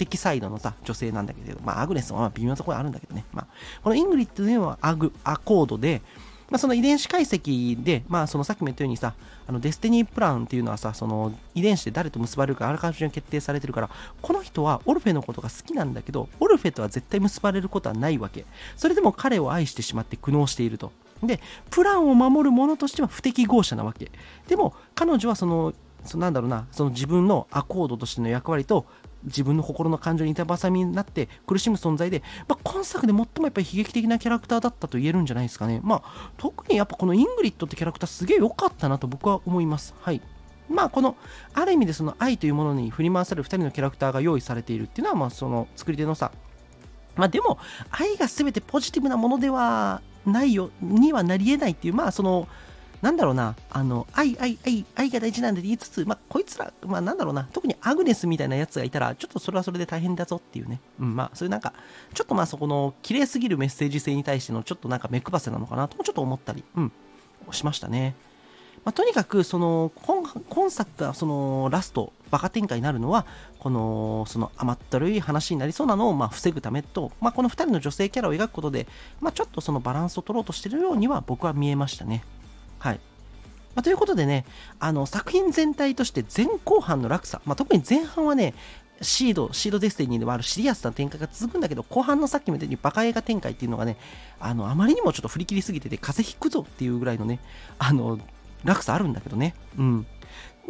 [0.00, 3.24] 敵サイドのさ、女性なんだけど、まあ、アグネスは微妙なところあるんだけどね。
[3.32, 3.46] まあ、
[3.82, 6.02] このイングリッドというのはアグ、アコードで、
[6.50, 9.14] まあ、その遺伝子解析で、まあ、そのさっきも言ったようにさ、
[9.46, 18.44] あのデスティニープランっていうのはさ、その遺伝子で誰と結ばれるかあらかじめ決定されてるから、この人はオルフェのことが好きなんだけど、オルフェとは絶対結ばれることはないわけ。
[18.76, 20.92] それでも彼を愛してしまって苦悩していると。
[21.22, 24.10] で、プランを守る者としては不適合者なわけ。
[24.48, 25.72] でも、彼女はその、
[26.04, 28.86] そなんだろうな、その自分のアコードとしての役割と
[29.24, 35.80] 自分の心の感情に板挟みになって苦しむ存在で、まあ、今作で最もやっぱり悲劇的なキャラクターだったと言えるんじゃないですかね。
[35.82, 39.94] まあ、特にやっぱこのイングリッドってキャラクターすげえ良かったなと僕は思います。
[40.00, 40.22] はい。
[40.68, 41.16] まあ、この、
[41.52, 46.30] ある意味でその愛というものに振り回される2人のキャラクターが用意されているっていうのは、まあ、その作り手のさ、
[47.16, 47.58] まあでも、
[47.90, 52.46] 愛が全てポジティブなものではないよ、にはなり得ないっていう、まあその、
[53.02, 60.80] なんだろうな、あの、愛、愛、愛、愛が大事なんで言いつつ、まあ、こいつら、まあ、なんだろうな、特にアグネスみたいなやつがいたら、ちょっとそれはそれで大変だぞっていうね。
[60.98, 61.72] うん、まあ、そういうなんか、
[62.12, 66.92] ちょっとまあ、そこの、綺麗すぎるメッセージ性に対しての、ちょっとなんか目配せなのかなともちょっと思ったり、うん、
[67.52, 68.14] しましたね。
[68.84, 73.26] まあ、とにかく、その、今今作が、その、ラスト、バカ展開になるのは、
[73.58, 78.86] この、その甘ったるい話になりそうなのを、まあ、防ぐためと、まあ、この2人の女性キャラを描くことで、
[79.20, 82.24] まあ、ちょっとそのバランスを取ろうとしてるようには、僕は見えましたね。
[82.80, 83.00] はい。
[83.76, 84.44] まあ、ということでね、
[84.80, 88.54] あの、作品全体として前後半の落差、まあ、特に前半はね、
[89.02, 93.96] シード、シードデスティニーでもあるシリアスな展開が続くんだけど、後半のさっきも言ったようにバカ映画展開っていうのがね、
[94.40, 97.38] あの、あまりにもちょっと振り切りすぎてて、風邪ひくぞっていうぐらいのね、
[97.78, 98.18] あの、
[98.64, 99.54] 落差あるんだけどね。
[99.78, 100.06] うん。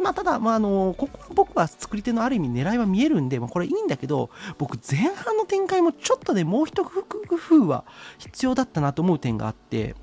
[0.01, 7.03] まあ、ただ、まあ、あの、ここは僕は作り手のある意味狙いは見えるんで、まあ、これいいんだけど、僕前半の展開もちょっとね、もう一工
[7.35, 7.83] 夫は
[8.17, 9.95] 必要だったなと思う点があって、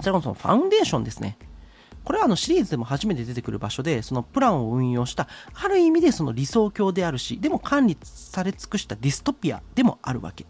[0.00, 1.38] それはそのファウンデーションですね。
[2.04, 10.46] これはあのシリーズでも初めて出てくる場所で、そのプランを運用した、ある意味でその理想郷であるし、でも管理され尽くしたディストピアでもあるわけ。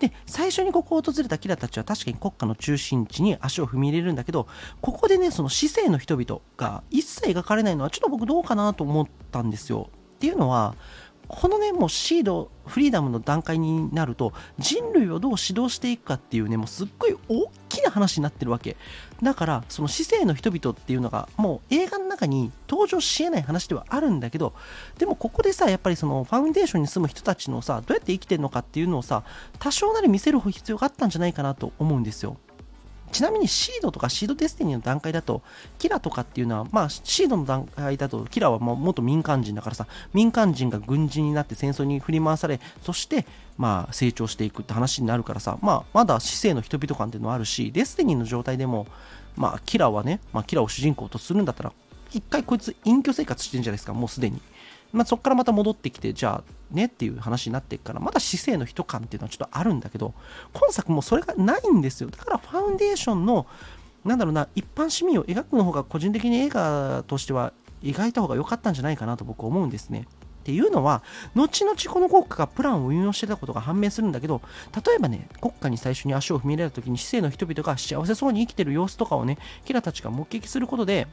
[0.00, 4.48] で、最初にここを訪れたキラたちは確かに国家の中心地に足を踏み入れるんだけど、
[4.80, 9.90] ここでね、その市政の人々が一切描かれないのはちょっと僕どうかなと思ったんですよ。
[10.16, 10.74] っていうのは、
[11.28, 18.76] このね、もうシード、フリーダムの段階になると、人類をどう指導していくかっていうね、もうすっごい大きな話になってるわけ。
[19.22, 24.54] だから、その市政の人々っていうのが、もう映画の中に登場しえない話ではあるんだけど、
[24.96, 29.22] でもここでさ、やっぱりそのファウンデーションに住む人たちのさ、どうやって生きてるのかっていうのをさ、
[29.58, 32.38] 多少なり見せる必要があったんじゃないかなと思うんですよ。
[33.12, 35.42] ちなみにシードとかシードデスティニーの段階だと、
[35.78, 48.86] キラとかっていうのは、まあ、シードの段階だと、キラはもう元民間人だからさ、民間人が軍人になって戦争に振り回され、そして、まあ、成長していくって話になるからさ、まあ、まだ市井の人々感っていうのはあるし、デスティニーの状態でも、
[49.36, 51.72] まあ、キラはね、まあ、キラを主人公とするんだったら、
[52.12, 54.40] 一回こいつ隠居生活してるんじゃないですか、もうすでに。
[54.92, 60.14] まあ、そこからまた戻ってきて、じゃあねっていう話になっていくから、まだ市井の人感っていうのはちょっとあるんだけど、
[60.54, 62.10] 今作もそれがないんですよ。
[62.10, 63.46] だからファウンデーションの、
[64.04, 70.06] なんだろうな、一般市民を描くの方が個人的に映画としては描いた方が良かったんじゃないかなと僕は思うんですね。
[70.48, 71.02] っていうのは、
[71.34, 74.40] 後々この国家がプランを運用してたことが判明するんだけど、
[74.86, 81.06] 例えばね、国家に最初に足を踏み入れた時に市政の人々が幸せそうに生きてる様子とかをね、キラたちが目撃することで、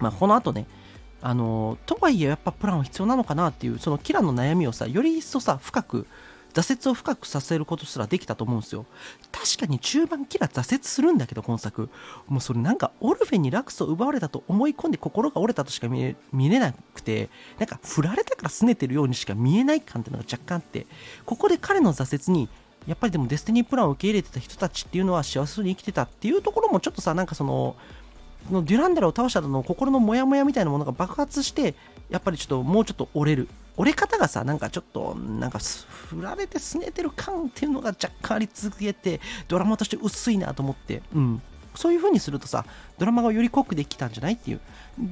[0.00, 0.66] まあ、この後ね、
[1.22, 6.06] あのとはいえやっぱプランは必要なのかなっていうそのキラの悩みをさより一層さ深く
[6.52, 8.86] 挫折を深くさせることすらできたと思うんですよ。
[9.30, 11.88] 確かに中盤キラ挫折するんだけど今作
[12.28, 20.86] もうそれなんかオルフェにラクスを奪われたと思い込んで心が折れたとしか見え見れなくてなんか振られたから拗ねてるようにしか見えない感っていうのが若干あって
[21.24, 22.48] ここで彼の挫折に
[22.86, 27.76] やっぱりでもデスティニープランを受け入れてた人たちっていうのは幸せに生きてたっていうところもちょっとさなんかその
[28.50, 31.74] のデュランデラを倒した後の心のモヤモヤみたいなものが爆発して
[32.08, 33.48] やっぱりちょっともうちょっと折れる。
[33.76, 41.02] 折れ方がさなんかちょっとなんか振られてすねてる感っていうのが若干あり続けてドラマとして薄いなと思って。
[41.14, 41.42] うん。
[41.76, 42.64] そういう風にするとさ
[42.98, 44.60] ドラマがより濃くできたんじゃないっていう。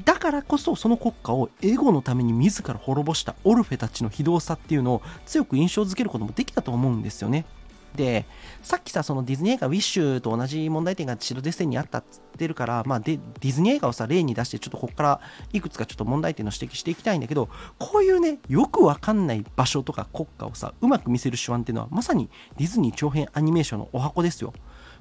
[0.04, 7.46] だからこそその国家をエゴのために自ら滅ぼしたオルフェたちの非道さっていうのを強く印象づけることもできたと思うんですよね。
[7.94, 8.26] で、
[8.62, 15.20] さっきさ、そのディズニー映画ウィッシュと同じ問題点が白デステにあったっつってるから、まあデ、ディズニー映画をさ、例に出して、ちょっとここから
[15.52, 17.48] いくつかちょっと問題点の指摘していきたいんだけど、
[17.78, 24.52] こういうね、よくわかんない場所とか国家をさ、うまく見せる手腕っていうのは、まさにディズニー長編アニメーションのお箱ですよ。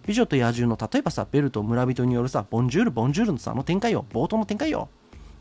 [0.06, 4.90] 美女と野獣の例えばさ、ベルと村人によるさ、ボンジュール、ボンジュールのさ、あの展開よ、冒頭の展開よ。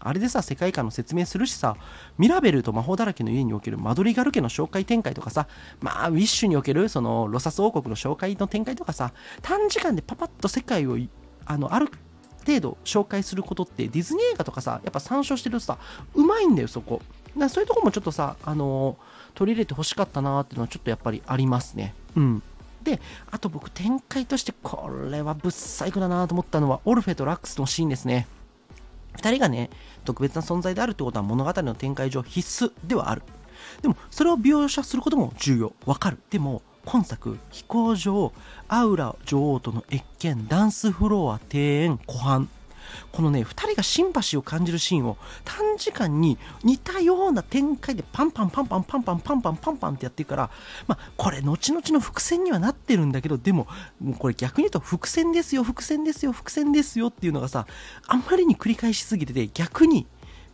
[0.06, 1.76] あれでさ、世界観の説明するしさ、
[2.18, 5.48] ミラベルと魔法だらけの家におけるマドリガル家の紹介展開とかさ、
[5.80, 10.98] まあ、ウィッシュにおけるそのロサス王国の紹介の展開とかさ、短時間でパパッと世界を
[11.44, 11.88] あのある
[12.46, 15.78] 程度紹介することってディズニー映画とかさ、やっぱ参照してるとさ、
[16.14, 17.02] うまいんだよ、そこ。
[17.36, 18.96] だそういうとこもちょっとさ、あの
[19.34, 21.94] 取り入れてほしかったなーっていうのはちょっとやっぱりありますね。
[22.14, 22.42] うん。
[22.82, 28.28] で、あと僕展開としてこれはぶっ細工だなと思ったのはオルフェとラックスのシーンですね。
[29.16, 29.70] 2人がね、
[30.04, 33.22] 特別な存在であるってことは物語の展開上必須ではある。
[33.82, 35.72] でも、それを描写することも重要。
[35.84, 36.18] わかる。
[36.30, 38.32] でも、今作、飛行場、
[38.68, 42.48] アウラ女王との謁見、ダンスフロア、庭園、湖畔。
[43.12, 50.50] このね、2人がシンパシーを感じるシーンを短時間に似たような展開でパンパンパンパンパンパンパンパンパンパンってやってるから、
[50.86, 53.66] まあ、これ後々の伏線にはなってるんだけど、でも、
[54.00, 57.66] もうこれ逆に言うと伏線ですよ、伏線ですよ、伏線ですよっていうのがさ、
[58.06, 60.06] あんまりに繰り返しすぎてて、逆に、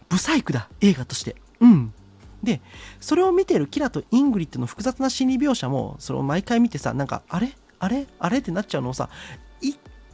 [0.09, 1.37] ブサイクだ、映画として。
[1.61, 1.95] うん。
[2.43, 2.61] で、
[3.01, 7.55] それを見てるキラとイングリッドの複雑な心理描写も、それを毎回見てさ、なんか、あれ？
[7.79, 8.07] あれ？
[8.19, 8.39] あれ？
[8.39, 9.09] ってなっちゃうのをさ、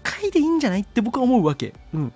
[0.08, 1.74] 回でいいんじゃないって僕は思うわけ。
[1.92, 2.12] うん。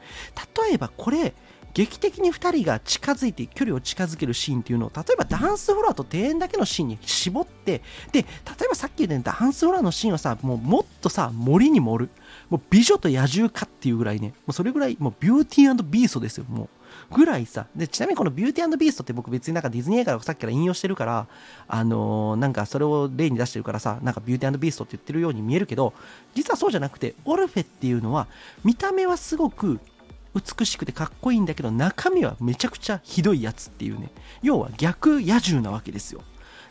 [0.66, 1.34] 例えばこれ、
[1.74, 7.80] 劇的に2人が近づいて距離を近づけるシーンっていうのを例えばダンスフロアと庭園だけのシーンに絞って
[8.12, 8.26] で例
[8.66, 12.10] えばさっき言ったようにダンスフロアのシーンはさもうもっとさ森に盛る
[12.50, 16.68] もう美女と野獣かっていうぐらいねもうそれぐらいもうビューティービーストですよもう
[17.10, 21.26] ぐらいさでちなみにこのビューティービーストって僕別になんかディズニー映画をさっきから引用してるから
[21.68, 25.92] あのー、なんかそれを例に出してるからさなんかビューティービーストって言ってるように見えるけど
[26.34, 28.26] 実はそうじゃなくてオルフェっていうのは
[28.64, 29.80] 見た目はすごく
[30.34, 34.10] 美しくてかっこいいんだけど中身はめちゃくちゃひどいやつっていうね。
[34.42, 36.22] 要は逆野獣なわけですよ。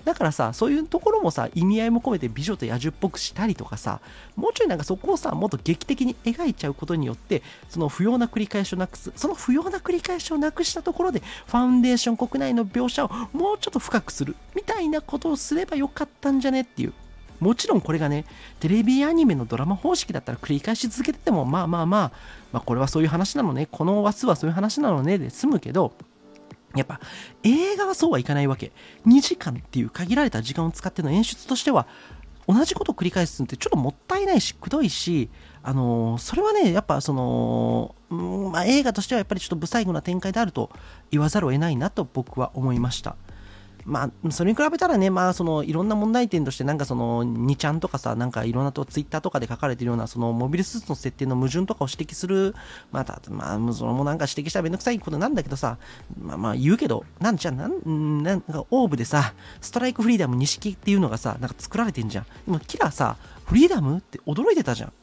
[0.04, 4.02] だからさそういうところもさ意味合いも込めて美女と野獣っぽくしたりとかさ
[4.36, 16.94] もうちょいなんかそこをさもっと劇的に描いちゃうことによってその不要な繰り返しをなくすその不要な繰り返しをなくしたところでファウンデーション国内の描写をもうちょっと深くするみたいなことをすればよかったんじゃねっていう。
[17.42, 18.26] もちろんこれがね、
[18.60, 22.12] テレビアニメのドラマ方式だったら繰り返し続けてても、まあまあまあ、
[22.54, 25.92] まあこれはそういう話なのね、この話数はそういう話なのねで済むけど、
[26.76, 27.00] やっぱ
[27.44, 28.72] 映画はそうはいかないわけ。
[29.06, 31.88] 2時間っていう限られた時間を使っての演出としては、
[32.48, 35.30] 同じことを繰り返すってちょっともったいないし、くどいし、
[35.64, 40.72] あのー、それはね、やっぱその、うんまあ、映画としてはやっぱりちょっと不細工な展開であると
[41.12, 43.16] 言わざるを得ないなと僕は思いました。
[43.86, 52.56] まあ、それに比べたらね、まあ、そのいろんな問題点として、なんかその2ちゃんとかさ、なんかいろんなとツイッターとかで書かれてるような、そのモビルスーツの設定の矛盾とかを指摘する、
[52.92, 55.78] まあた、まあ、そのもなんか指摘したらめんどくさいことなんだけどさ、
[56.22, 62.24] まあまあ言うけど、なんじゃ、なん、なんかオーブでさ、ストライクフリーダム錦っていうのがさ、なんか作られてんじゃん。
[62.24, 64.94] でもキラーさ、フリーダムって驚いてたじゃん。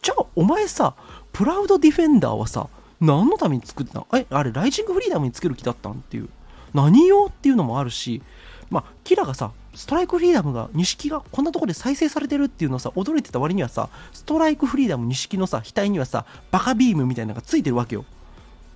[0.00, 0.94] じゃあ、お前さ、
[1.32, 2.68] プラウドディフェンダーはさ、
[3.00, 4.06] 何のために作ってたの？
[4.14, 5.92] え、あれ、ライジングフリーダムにつける気だったん？
[5.92, 6.28] っていう。
[6.74, 8.22] 何用っていうのもあるし、
[8.70, 18.04] まあ、キラがさ、ストライクフリーダムが、錦がこんなとこで再生されてるっていうのをさ、驚いてた割にはさ、ストライクフリーダム錦のさ、額にはさ、バカビームみたいなのがついてるわけよ。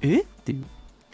[0.02, 0.20] え？
[0.20, 0.64] っていう。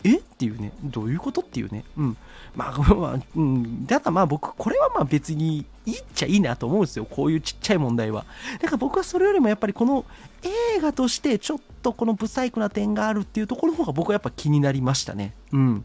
[0.05, 0.17] え？
[0.17, 1.85] っていうね、どういうことっていうね。
[1.97, 2.17] うん。
[2.57, 3.87] まあ、まあ、うん。
[3.87, 7.05] だからまあ僕、これはまあ別にいいっちゃいいなと思うんですよ。
[7.05, 8.25] こういうちっちゃい問題は。
[8.61, 10.05] だから僕はそれよりもやっぱりこの
[10.43, 15.35] 映画としてちょっとこのブサイクな点があるっていうところの方が僕はやっぱ気になりましたね。
[15.53, 15.85] うん。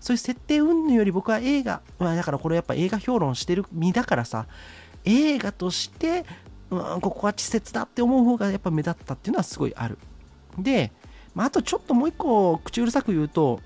[0.00, 4.46] そういう設定云々より僕は映画、まあ、だからこれやっぱ映画評論してる身だからさ、
[5.04, 6.24] 映画として、
[6.70, 9.98] うん、ここは稚拙だって思う方がやっぱ目立ったっていうのはすごいある。
[10.58, 10.92] で、
[11.34, 13.60] まあ、あとちょっともう一個口うるさく言うと、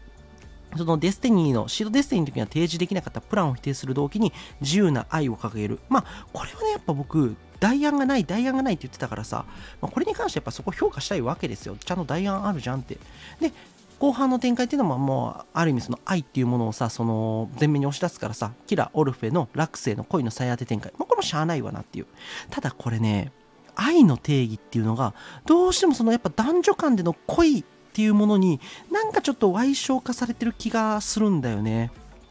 [0.76, 5.78] そのデスティニーの、シードデスティニーの時には提示できなかったプランを否定する動機に自由な愛を掲げる。
[5.88, 9.44] まあ、これはね、やっぱ僕、代案がない、代案がないって言ってたからさ、
[9.80, 11.76] まあ、これに関してやっぱそこ評価したいわけですよ。
[11.76, 12.98] ちゃんと代案あるじゃんって。
[13.40, 13.52] で、
[13.98, 22.06] 後半の展開っていうのももうある意味その愛っていうものをさその前面に押し出すからさキラ・オルフェの落成の恋の再当て展開、まあ、これもしゃあないわなっていう。
[22.50, 23.32] ただこれね
[23.76, 25.14] 愛の定義っていうのが
[25.46, 31.90] どうしてもそのやっぱ男女間での恋っていうものになんかちょっと歪償化されてる気がするんだよね。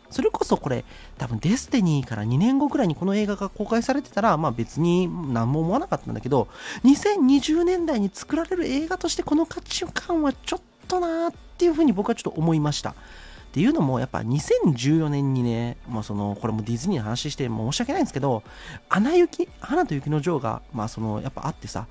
[0.09, 0.85] それこそこれ
[1.17, 6.49] 多分デスティニーから2年後ぐらいにこの映画が公開されてたらまあ別に何も思わなかったんだけど
[6.83, 12.91] 2020年代に作られる映画としてこの価値観はちょっととなーっていうふうに僕はちょっと思いました。
[12.91, 12.95] っ
[13.53, 18.41] ていうのもやっぱ2014年にね、まあ、そのこれもディズニーの話して申し訳ないんですけど
[18.89, 21.85] 「アナ雪花と雪の女王が」まあ、そのやっぱあってさ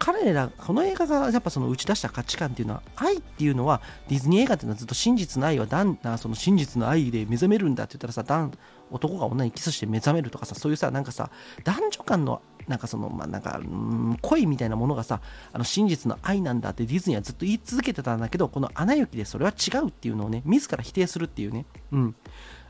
[0.00, 8.50] 彼らこの映画がやっぱその打ち出した価値観っていうのは愛っていうのはディズニー映画っていうのはずっと真実の愛はだんその真実の愛で目覚めるんだって言ったらさ
[8.90, 11.30] 男が女にキスして目覚めるとかさそういうさなんかさ
[11.62, 15.20] 男女間のなんかそのまあなんかうん恋みたいなものがさ
[15.52, 22.16] あの真実の愛なんだってディズニーはずっと言い続けてたんだけどこの「アナ雪」でそれは違うっていうのをね自ら否定するっていうねうん。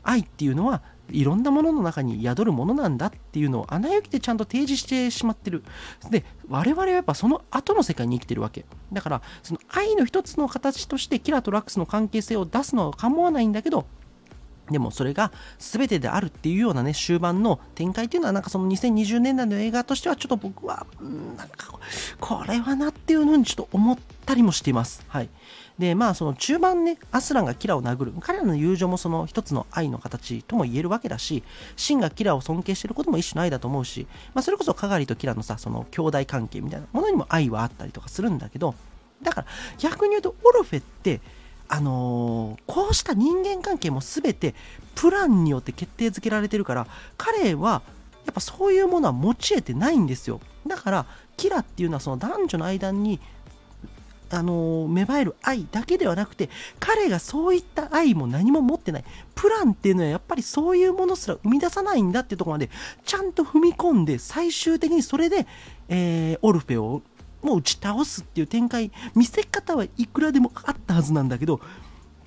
[0.03, 5.63] 愛っていうのはいろんなものの中に宿るものなんだっていうのを「アナ雪」でちゃんと提示してしまってる。
[6.09, 8.65] で我々はやっぱその後の世界に生きてるわけ。
[8.91, 13.85] だからその愛の一つの形としてキラとラックスの関係性を出すのは構わないんだけど
[14.71, 20.85] でもそれが全てであるっていうようなね終盤の展開っていうのはなんかその2020年代の映画としてはちょっと僕は
[21.37, 21.79] なんか
[22.19, 25.03] これはなっていうのにちょっと思ったりもしています。
[25.07, 25.29] はい。
[25.79, 31.43] でまあその中盤ねアスランがキラを殴る彼らの友情もその一つの愛の形とも言えるわけだし
[31.75, 38.75] シンがキラを尊敬してることも一種の愛だと思うし、まあ、それこそカガリとキラのさその兄弟関係みたいなものにも愛はあったりとかするんだけど
[39.23, 39.47] だから
[39.79, 41.21] 逆に言うとオルフェって
[41.73, 44.53] あのー、こうした人間関係も全て
[44.93, 46.85] プランによって決定づけられてるから
[47.17, 47.81] 彼は
[48.27, 50.39] やっぱそういうものは持ち得てないんですよ。
[50.67, 51.05] だから
[51.35, 53.19] キラっていうのはその男女の間に
[54.29, 59.03] あのー、芽生える愛だけではなくて彼がそういった愛も何も持ってない。
[59.33, 62.69] プランっていうのはやっぱりそういうものすら生み出さないんだっていうとこまで
[63.03, 65.47] ちゃんと踏み込んで最終的にそれで、
[65.89, 67.01] えー、オルフェを
[67.43, 71.59] もう打ち倒すっていう展開見せ方はいくらでもあったはずなんだけど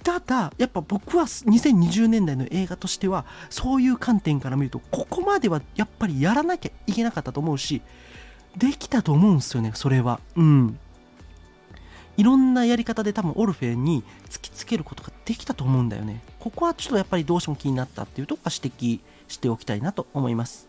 [0.02, 7.82] ただやっぱ僕は2020年代の映画としてはそういう観点から見るとここまではやっぱりやらなきゃいけなかったと思うし
[8.56, 10.20] できたと思うんですよねそれは。
[10.36, 10.78] うん。
[12.16, 16.22] いろんなやり方で多分オルフェに突きつけることができたと思うんだよね。
[16.38, 20.68] ここはちょっとやっぱりどうしても気になったっていうとこは指摘しておきたいなと思います。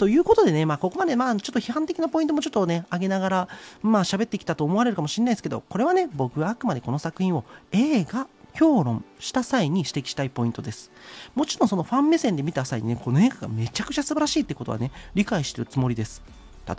[0.00, 3.48] ということでね、まあ、ここまで、まあ、ちょっと批判的なポイントもちょっとね、上げながら、
[3.82, 10.90] まあ、喋ってきたと思われるかもしれないですけど、これはね、僕はあくまでこの作品を映画、評論した際に指摘したいポイントです。
[11.34, 16.22] もちろんそのファン目線で見た際にね、この映画がめちゃくちゃ素晴らしいってことはね、理解してるつもりです。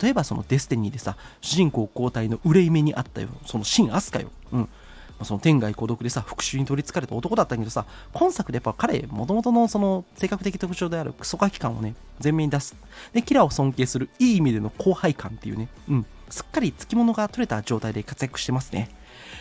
[0.02, 4.32] 例えばそのデスティニーでさ、主人公交代の憂い目にあったよ、そのシン・アスカよ。
[4.50, 4.68] うん。
[5.24, 12.76] その天涯孤独でさ復讐に取りつかれた男だったけどさ今作でやっぱ彼もともとのその性格的特徴であるクソガキ感をね前面に出す。
[13.12, 16.06] でキラーを尊敬するいい意味での後輩感っていうねうん。
[16.28, 18.88] すっかりつきものが取れた状態で活躍してますね。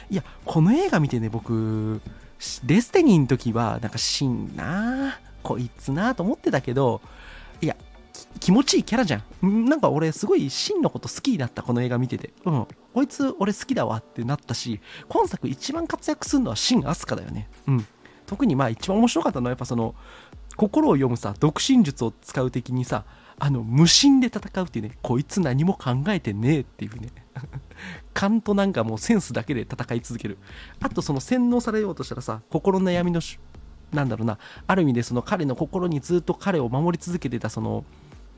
[0.09, 2.01] いやこの映画見てね僕
[2.65, 7.01] デスティニーの時はなんかしんなこいつなと思ってたけど
[8.39, 9.65] 気持ちいいキャラじゃん。
[9.65, 12.33] なんか俺すごい真のこと好きになったこの映画見てて。
[12.45, 12.67] うん。
[12.93, 17.49] こいつ俺好きだわってなったし、今作一番活躍するのはシンアスカだよね。
[17.67, 17.85] うん。
[18.25, 19.95] 特にまあ一番面白かったのはやっぱその、
[20.55, 23.05] 心を読むさ、独身術を使う的にさ、
[23.39, 27.09] あの、無心で戦うっていうね、こいつ何も考えてねえっていうね。
[28.13, 30.37] 勘となんかもうセンスだけで戦い続ける。
[30.79, 33.19] あとその洗脳されようとしたらさ、心の悩みの
[33.93, 34.37] なんだろうな、
[34.67, 37.83] ある意味でその彼の心にずっと彼を守り続けてたその、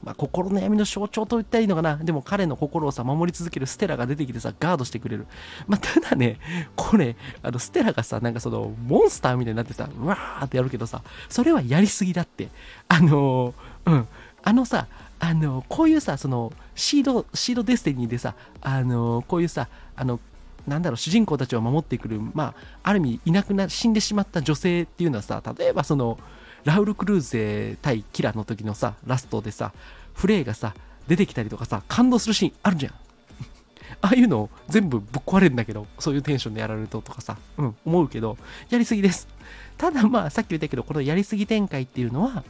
[0.04, 1.96] まあ、心の闇の象徴と言ったらいいのかな。
[1.96, 5.26] でも彼の心をさ、守り続けるステラが出てきてさ、ガードしてくれる。
[5.66, 6.40] まあ、ただね、
[6.76, 12.50] これ、あの、ステラがさ、なんかその、モンスターみたいになってさ、うわーってやるけどさ、それはやりすぎだって。
[12.90, 14.08] あのー、うん。
[14.44, 14.88] あのさ、
[15.20, 20.20] あのー、こういうさ、その、シード、シードデスティニーでさ、あのー、こういうさ、あの、
[20.68, 26.18] なんだろう、主人公たちを守ってくる、まあ、ある意味、いなくな、死んでしまった女性っていうのはさ、例えばその、
[26.64, 29.74] ラウル・クルーゼ対キラの時のさ、ラストでさ、
[30.14, 30.74] フレイがさ、
[31.08, 32.94] 出てきたりとかさ、感動するシーンあるじゃん。
[34.02, 38.38] ああいうのを全部ぶっ壊れるんだけど、そういうテンションでやられるととかさ、うん、思うけど、
[38.70, 39.28] やりすぎです。
[39.78, 42.44] ただまあ、さっき言ったけど、このやりすぎ展開っていうのは、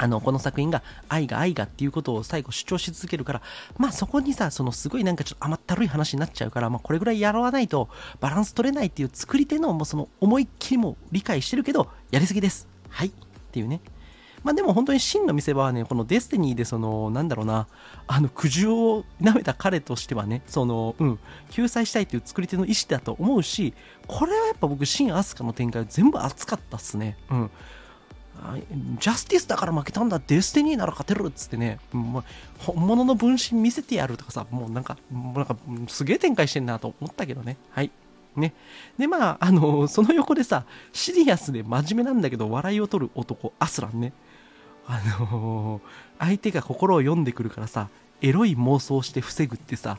[0.00, 3.42] あの、この作品が愛が愛がっていうことを最後主張し続けるから、
[3.76, 12.66] まあそこにさ、そのすごいなんかちょっと甘ったるい話になっちゃうから、まあこれぐらいやらないとバランス取れないっていう作り手のもうその思いっきりも理解してるけど、やりすぎです。
[12.88, 13.08] はい。
[13.08, 13.12] っ
[13.52, 13.82] ていうね。
[14.42, 17.66] まあでも本当に真の見せ場はね、このデスティニーでその、なんだろうな、
[18.06, 21.18] あの苦渋を舐めた彼としてはね、その、うん、
[21.50, 23.74] 救済したいっていう作り手の意思だと思うし、
[24.06, 27.18] これはやっぱ僕、シン・アスカの展開全部熱かったっすね。
[27.30, 27.50] うん。
[28.98, 32.24] ジャスティスだから負けたんだ、デスティニーなら勝てるっつってね、まあ、
[32.58, 35.56] 本物の分身見せてやるとかさ、もうなんか、もうなんか
[35.88, 37.56] すげえ展開してんなと思ったけどね。
[37.70, 37.90] はい。
[38.36, 38.54] ね。
[38.98, 44.12] で、まあ、あの、その横でさ、シリアスで真面目なんだけど、笑いを取る男、アスランね。
[44.86, 45.80] あの
[46.18, 47.88] 相手が心を読んでくるからさ、
[48.22, 49.98] エロい妄想して防ぐってさ、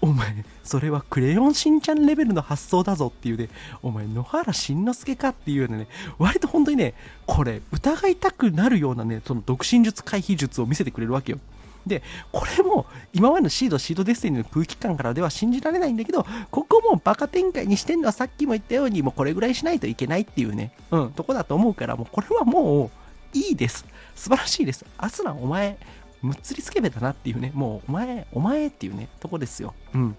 [0.00, 3.48] お前、それはクレヨンしんちゃんレベルの発想だぞっていうね、
[3.82, 5.88] お前、野原しんのすけかっていうようなね、
[6.18, 6.94] 割と本当にね、
[7.26, 11.38] これ、疑いたくなるようなね、その独身術回避術を見せてくれるわけよ。
[11.86, 22.90] で、これも今までのシード、シードデスティニーの空気感からでは信じられないんだけど、ここもバカ展開にしてんのはさっきも言ったように、もうこれぐらいしないといけないっていうね、うん、とこだと思うから、もうこれはも
[23.34, 23.86] ういいです。
[24.16, 24.84] 素晴らしいです。
[24.98, 25.78] アスラン、お前、
[26.22, 29.74] むっつりつけべだなっていうね、もう、お前、お前っていうね、とこですよ。
[29.94, 30.16] うん。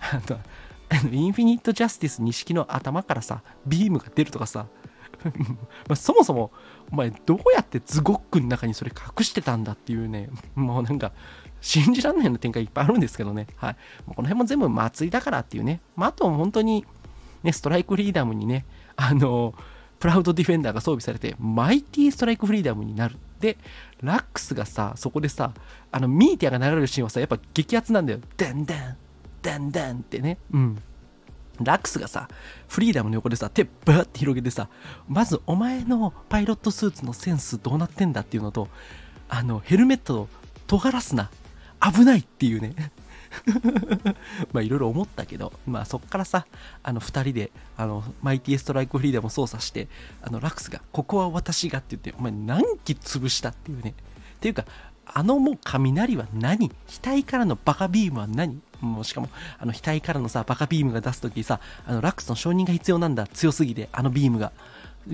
[0.00, 0.40] あの、
[0.88, 4.66] あのインフィニット・ジャスティス錦の頭からさ、ビームが出るとかさ、
[5.88, 6.50] まあそもそも、
[6.90, 11.12] お前、どうやってズゴックの中にそれ隠してたんだっていうね、もうなんか、
[11.60, 13.46] 信じらんないような展開いっぱいあるんですけどね。
[13.56, 13.76] はい。
[14.06, 15.80] この辺も全部祭りだからっていうね。
[15.94, 16.86] まあ、あと本当に、
[17.42, 18.64] ね、ストライクリーダムにね、
[18.96, 19.54] あの、
[20.00, 23.16] プラウドディフェンダーが装備されて、マイティストライクフリーダムになる。
[23.38, 23.58] で、
[24.02, 25.52] ラックスがさ、そこでさ、
[25.92, 28.20] あの、ミーティアが流れるシーンはさ、やっぱ激アツなんだよ。
[28.36, 28.96] ダンダン、
[29.42, 30.38] ダンダンってね。
[30.52, 30.82] うん。
[31.62, 32.28] ラックスがさ、
[32.68, 34.68] フリーダムの横でさ、手バーって広げてさ、
[35.06, 38.68] まずお前のパイロットスーツのセンスどうなってんだっていうのと、
[39.28, 40.28] あの、ヘルメットを
[40.66, 41.30] 尖らすな。
[41.80, 42.74] 危ないっていうね。
[44.52, 46.46] まあいろいろ思ったけど、まあそっからさ、
[46.82, 49.88] あの2人で、あの、マイティストライクフリーダム操作して、
[50.22, 53.90] あの、ラックスが、ここは私がって言って、お前何機潰したっていうね。
[53.90, 53.94] っ
[54.40, 54.64] ていうか、
[55.12, 56.70] あのもう雷は何？
[57.02, 58.60] 額からのバカビームは何？
[58.80, 59.28] もうしかも、
[59.58, 63.26] あの額からのさ、バカビームが出すときさ、あのラックスの承認が必要なんだ。
[63.26, 64.52] 強すぎて、あのビームが。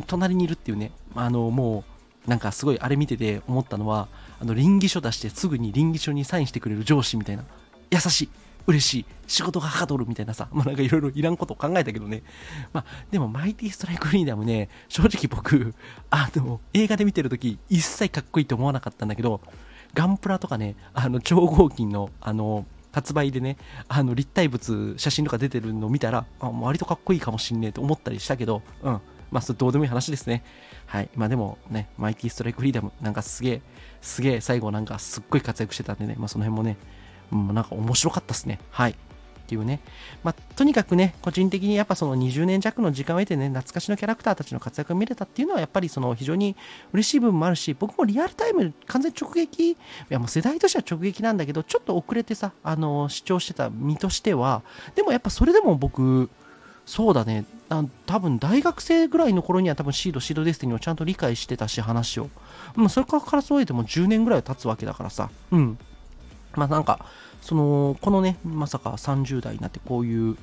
[0.06, 1.84] 隣にいるっていうね、あのも
[2.26, 4.08] う、なんかすごいあれ見てて思ったのは、
[4.40, 7.44] あの、臨議書出してすぐに臨議書にサインしてくれる上司みたいな。
[7.90, 8.28] 優しい。
[8.66, 9.04] 嬉しい。
[9.28, 12.22] 仕事がはかどるみたいなさ、まあなんかいろいろいらんことを考えたけどね。
[12.72, 15.74] まあでもマイティストライクフリーダムね、正直僕、
[16.10, 19.40] あの、映画で見てるとき一切かっこいいと思わなかったんだけど、
[19.94, 23.56] ガンプラとかね、あの、超合金の、あの、発売でね、
[23.88, 29.00] あの、立体物、写真とか出てるのを見たら、あ、割とかっこいいかもしんねえと思ったりしたけど、うん。
[29.30, 30.42] まあ、それどうでもいい話ですね。
[30.86, 31.10] はい。
[31.14, 33.62] まあでもね、マイティストライクフリーダム、なんかすげえ、
[34.00, 36.78] すげえ最後なんかすっごい活躍してたんでね、まあその辺もね、
[37.32, 38.58] うん、なんか面白かったっすね。
[38.70, 38.96] はい。
[39.46, 39.80] っていうね。
[40.24, 46.56] まあ、とにかくね、個人的にやっぱその20年弱の時間を得てね、懐かしのキャラクターたちの活躍が見れたっていうのは、やっぱりその非常に
[46.92, 49.76] 嬉しい部分もあるし、僕もリアルタイム完全直撃、い
[50.08, 54.62] やもう世代としては直撃なんだけど、ちょっと遅れてさ、あの、視聴してた身としては、
[54.96, 56.28] でもやっぱそれでも僕、
[56.84, 62.30] そうだね、あ多分大学生ぐらいの頃には多分シード、シードデスティニーをちゃんと理解してたし、話を。
[62.74, 65.78] もうそれからそうえても10年ぐらい経つわけだからさ、うん。
[66.56, 67.06] まあなんか、
[67.40, 70.36] そのこのねまさか30代になってこういう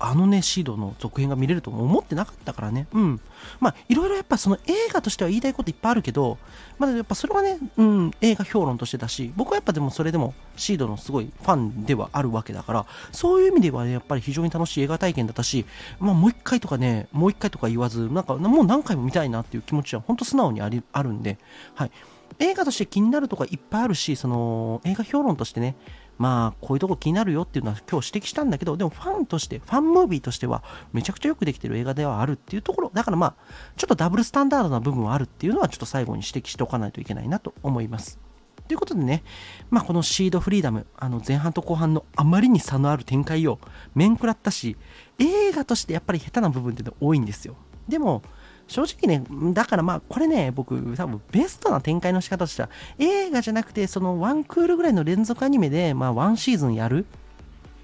[0.00, 2.86] あのねシードの続編が見れると思ってなかったからね。
[2.92, 3.20] うん。
[3.60, 6.38] まあいろいろやっぱその映画としては言いたいこといっぱいあるけど
[6.78, 15.64] まだやっぱそれはね、うん、映画評論としてだし僕はやっぱでもそれでもシードのすごいファンではあるわけだからそういう意味ではねやっぱり非常に楽しい映画体験だったし
[16.00, 21.38] まあもう一回とかねもう一回とか言わずなんかもう何回も見たいなっていう気持ちは本当素直にありあるんで
[21.74, 21.90] はい。
[22.38, 25.76] 映画として気になるとかいっぱいあるしその映画評論としてね
[26.18, 30.62] まあ、こういうとこ気になるよっていうのは今日指摘したんだけど、でもファンとして、ファンムービーとしては、
[30.92, 33.34] めちゃくちゃよくできてる映画ではあるっていうところ、だからまあ、
[33.76, 38.20] ちょっとダブルスタンダードな部分はあるっていうのは、ちょっと最後に指摘しておかないといけないなと思います。
[38.68, 39.22] ということでね、
[39.70, 43.58] まあ、このシードフリーダム、あの前半と後半のあまりに差のある展開を
[43.94, 44.76] 面食らったし、
[45.18, 47.56] 映画としてやっぱり下手な部分っていうのは多いんですよ。
[47.88, 48.22] でも、
[48.66, 57.06] 正直ね、だからまあ、これね、僕、多分ベストな展開の仕方としては、映画じゃなくて、そのワンクールぐらいの連続アニメで、まあ、ワンシーズンやる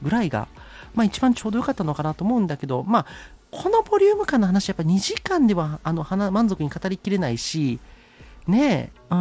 [0.02, 0.48] ぐらいが、
[0.94, 3.06] まあ、一番ちょうどよかったのかなと思うんだけど、まあ、
[3.50, 7.78] このボリューム感の話、やっぱ2時間では、あの、満足に語りきれないし、
[8.46, 9.18] ねえ、うん、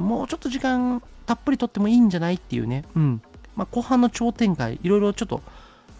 [0.00, 3.22] もうちょっと時間たっぷりとってもいいんじゃないっていうね、うん。
[3.56, 5.42] まあ、後半の超展開、いろいろちょっと、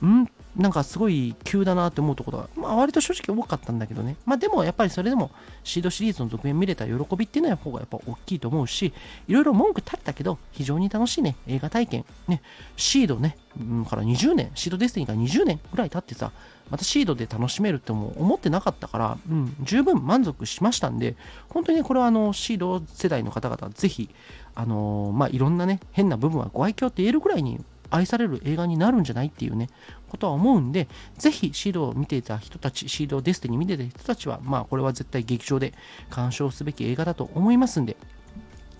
[0.05, 0.29] ん？
[0.57, 4.17] なんかすごい急だなって思うところが、まあ、割と正直多かったんだけどね。
[4.25, 5.31] まあでもやっぱりそれでも
[5.65, 8.93] シードシリーズの続編見れた喜びっていうのは方がやっぱ大きいと思うし、
[9.29, 12.05] いろいろ文句立ったけど、非常に楽しいね、映画体験。
[12.27, 12.41] ね、
[12.77, 16.33] シードね、うん、から20年、シードデスティニーが20年ぐらい経ってさ、
[16.71, 21.17] またシードで楽しめるっても思ってなかったから、うん、十分満足しましたんで、
[21.51, 24.09] 本当にね、これはあの、シード世代の方々、ぜひ、
[24.55, 29.69] あのー、まあ、いろんなね、変な部分はご愛嬌って言えるぐらいに愛される映画になるんじゃないっていうね、
[30.09, 35.75] ことは思うんで、ぜひシードを見ていた人たち、シードデスティに見ていた人たちは、まあこれは絶対劇場で
[36.11, 37.97] 鑑賞すべき映画だと思いますんで、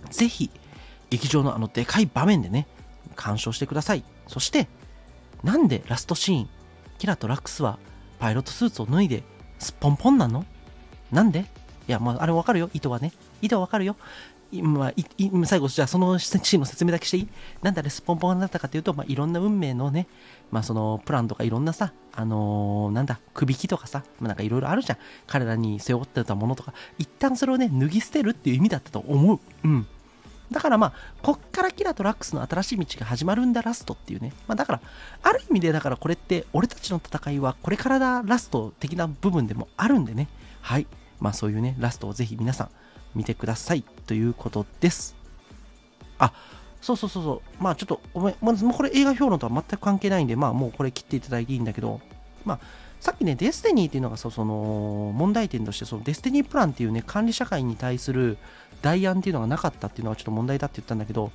[0.09, 0.49] ぜひ
[1.09, 2.67] 劇場のあのでかい場面でね、
[3.15, 4.03] 鑑賞してください。
[4.27, 4.67] そして、
[5.43, 6.49] なんでラストシーン、
[6.97, 7.79] キラとラックスは
[8.19, 9.23] パイロットスーツを脱いで
[9.59, 10.45] すっぽんぽんなの？
[11.11, 11.45] なんで？
[11.87, 12.69] いや、まあ、あれわかるよ。
[12.73, 13.13] 意図はね。
[13.41, 13.95] 意図はわかるよ。
[14.51, 14.93] 今、
[15.45, 17.27] 最後、じゃあそのシーンの説明だけしていい？
[17.61, 20.07] なんであれスポンポンになったかというと、まあ、いろんな運命のね、
[20.51, 24.97] まあ、そのプランとかいろんなさ、あのー、なんだ、首引きとかさ、まあ、なんかいろいろあるじゃん。
[25.27, 29.39] 彼らに背負ってたものとか、一旦それをね、脱ぎ捨てるっていう意味だったと思う。
[29.63, 29.87] うん。
[30.49, 34.31] だからまあ、こっからキラとラックスの新しい道が始まるんだラストっていうね。
[34.47, 34.81] まあだから、
[35.23, 40.29] ある意味でだからこれって俺たちの戦いはこれからだラスト的な部分でもあるんでね。
[40.61, 40.87] はい。
[41.19, 42.69] まあそういうね、ラストをぜひ皆さん
[43.17, 45.15] 見てくださいということです。
[46.19, 46.31] あ、
[46.81, 47.63] そうそうそうそう。
[47.63, 51.99] まあちょっと、お前、まず、これ映画評論とは全く関係ないんで、まあもうこれ切っていただいていいんだけど、
[52.45, 52.59] まあ、
[52.99, 58.37] さっきね、デスティニーっていうのがその問題点として、そのデスティニープランっていうね、管理社会に対する
[58.81, 61.31] 代案っていうのがなかったっていうのはちょっと問題だって言ったんだけど、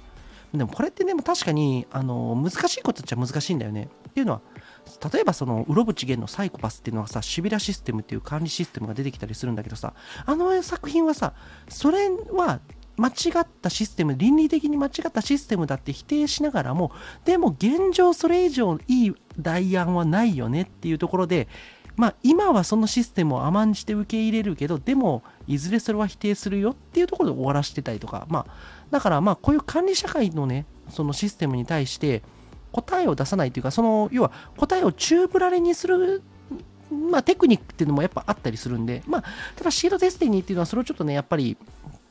[0.54, 3.88] でもこれってね、確かに、あの、難しいことっちゃ難しいんだよね。
[4.08, 4.40] っていうのは、
[5.12, 11.34] 例えばその、うろぶちげんのサイコパスっていうのはさ、シビラシステムっていう管理システムが出てきたりするんだけどさ、あの作品はさ、
[11.68, 12.60] それは
[12.96, 16.92] 間違ったシステム、倫理的に間違ったシステムだって否定しながらも、
[17.24, 21.48] でも現状それ以上いい代案はないよねっていうところで、
[21.96, 28.54] まあ今はそのシステムを甘んじて受け入れるけど、でもいずれそれは否定するよっていうところで終わらせてたりとか、まあ
[28.90, 32.22] だからまあこういう管理社会のね、そのシステムに対して
[32.72, 36.22] 答えを出さないというか、その要は答えを宙ぶらりにする
[36.92, 39.24] まあ、テクニックっていうのもやっぱあったりするんで、まあ、
[39.56, 41.56] ただシードデスティニーっていうのはそれをちょっとね、やっぱり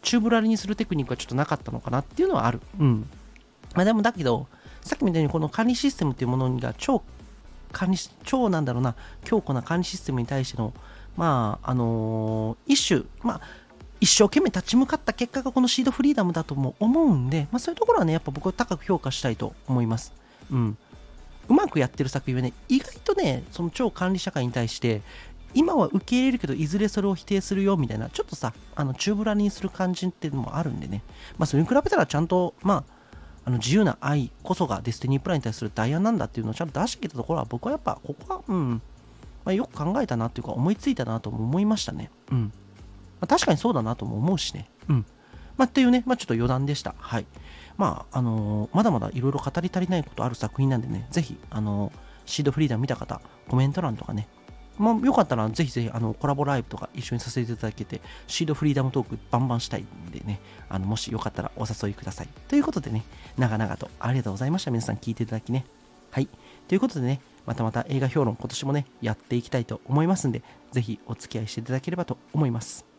[0.02, 2.62] 宙ぶらりにするテクニックはちょっとなかったのかなっていうのはある。
[2.80, 3.08] うん。
[3.76, 4.48] まあでもだけど、
[4.82, 7.04] さっきみたいにこの管理システムっていうものが超
[7.72, 10.74] 管理、超なんだろうな、強固な管理システムに対しての、
[11.16, 13.42] まあ、あのー、一種、まあ、
[14.00, 20.14] 一生懸命立ち向かった結果がこのシードフリーダムだとも思うんで、まあ、そういうところはね、やっぱ僕は高く評価したいと思います。
[20.52, 20.78] うん。
[21.50, 25.02] うまくやってる作品はね意外とねその超管理社会に対して
[25.54, 31.04] 今は受け入れるけどいずれそれを否定するよみたいなちょっとさあの宙ぶらりにする感じっていうのもあるんでね。
[31.38, 33.02] まあそれに比べたらちゃんとまあ
[33.44, 38.82] あの自由な愛こそがデスティニープランに対するダイヤなんだっていうのをちゃんと出してきたところは僕はやっぱここはうん、
[39.44, 42.12] まあ、よく考えたなっていうか思いついたなとも思いましたね。
[42.32, 42.52] うん、ま
[43.22, 44.70] あ、確かにそうだなとも思うしね。
[44.90, 45.06] うん。
[45.58, 46.96] まあ、っていうね、まあ、ちょっと余談でした。
[46.98, 47.26] はい。
[47.82, 51.92] まあ、あの、まだまだいろいろ語り足りないことある作品なんでね、ぜひ、あの、
[52.28, 53.20] シードフリーダム見た方、
[53.50, 54.28] コメント欄とかね、
[54.78, 62.28] まあ、よかったらぜひぜひあのコラボライブとか一緒にさせていただけて、シードフリーダムトークバンバンしたいんでね、あのもしよかったらお誘いください。
[62.48, 63.04] ということでね、
[63.40, 64.70] 長々とありがとうございました。
[64.70, 65.66] 皆さん聞いていただきね。
[66.12, 66.30] はい。
[66.68, 72.91] ということでね、またまた映画評論今年もね、やっていきたいと思いますんで、ぜひお付き合いしていただければと思います。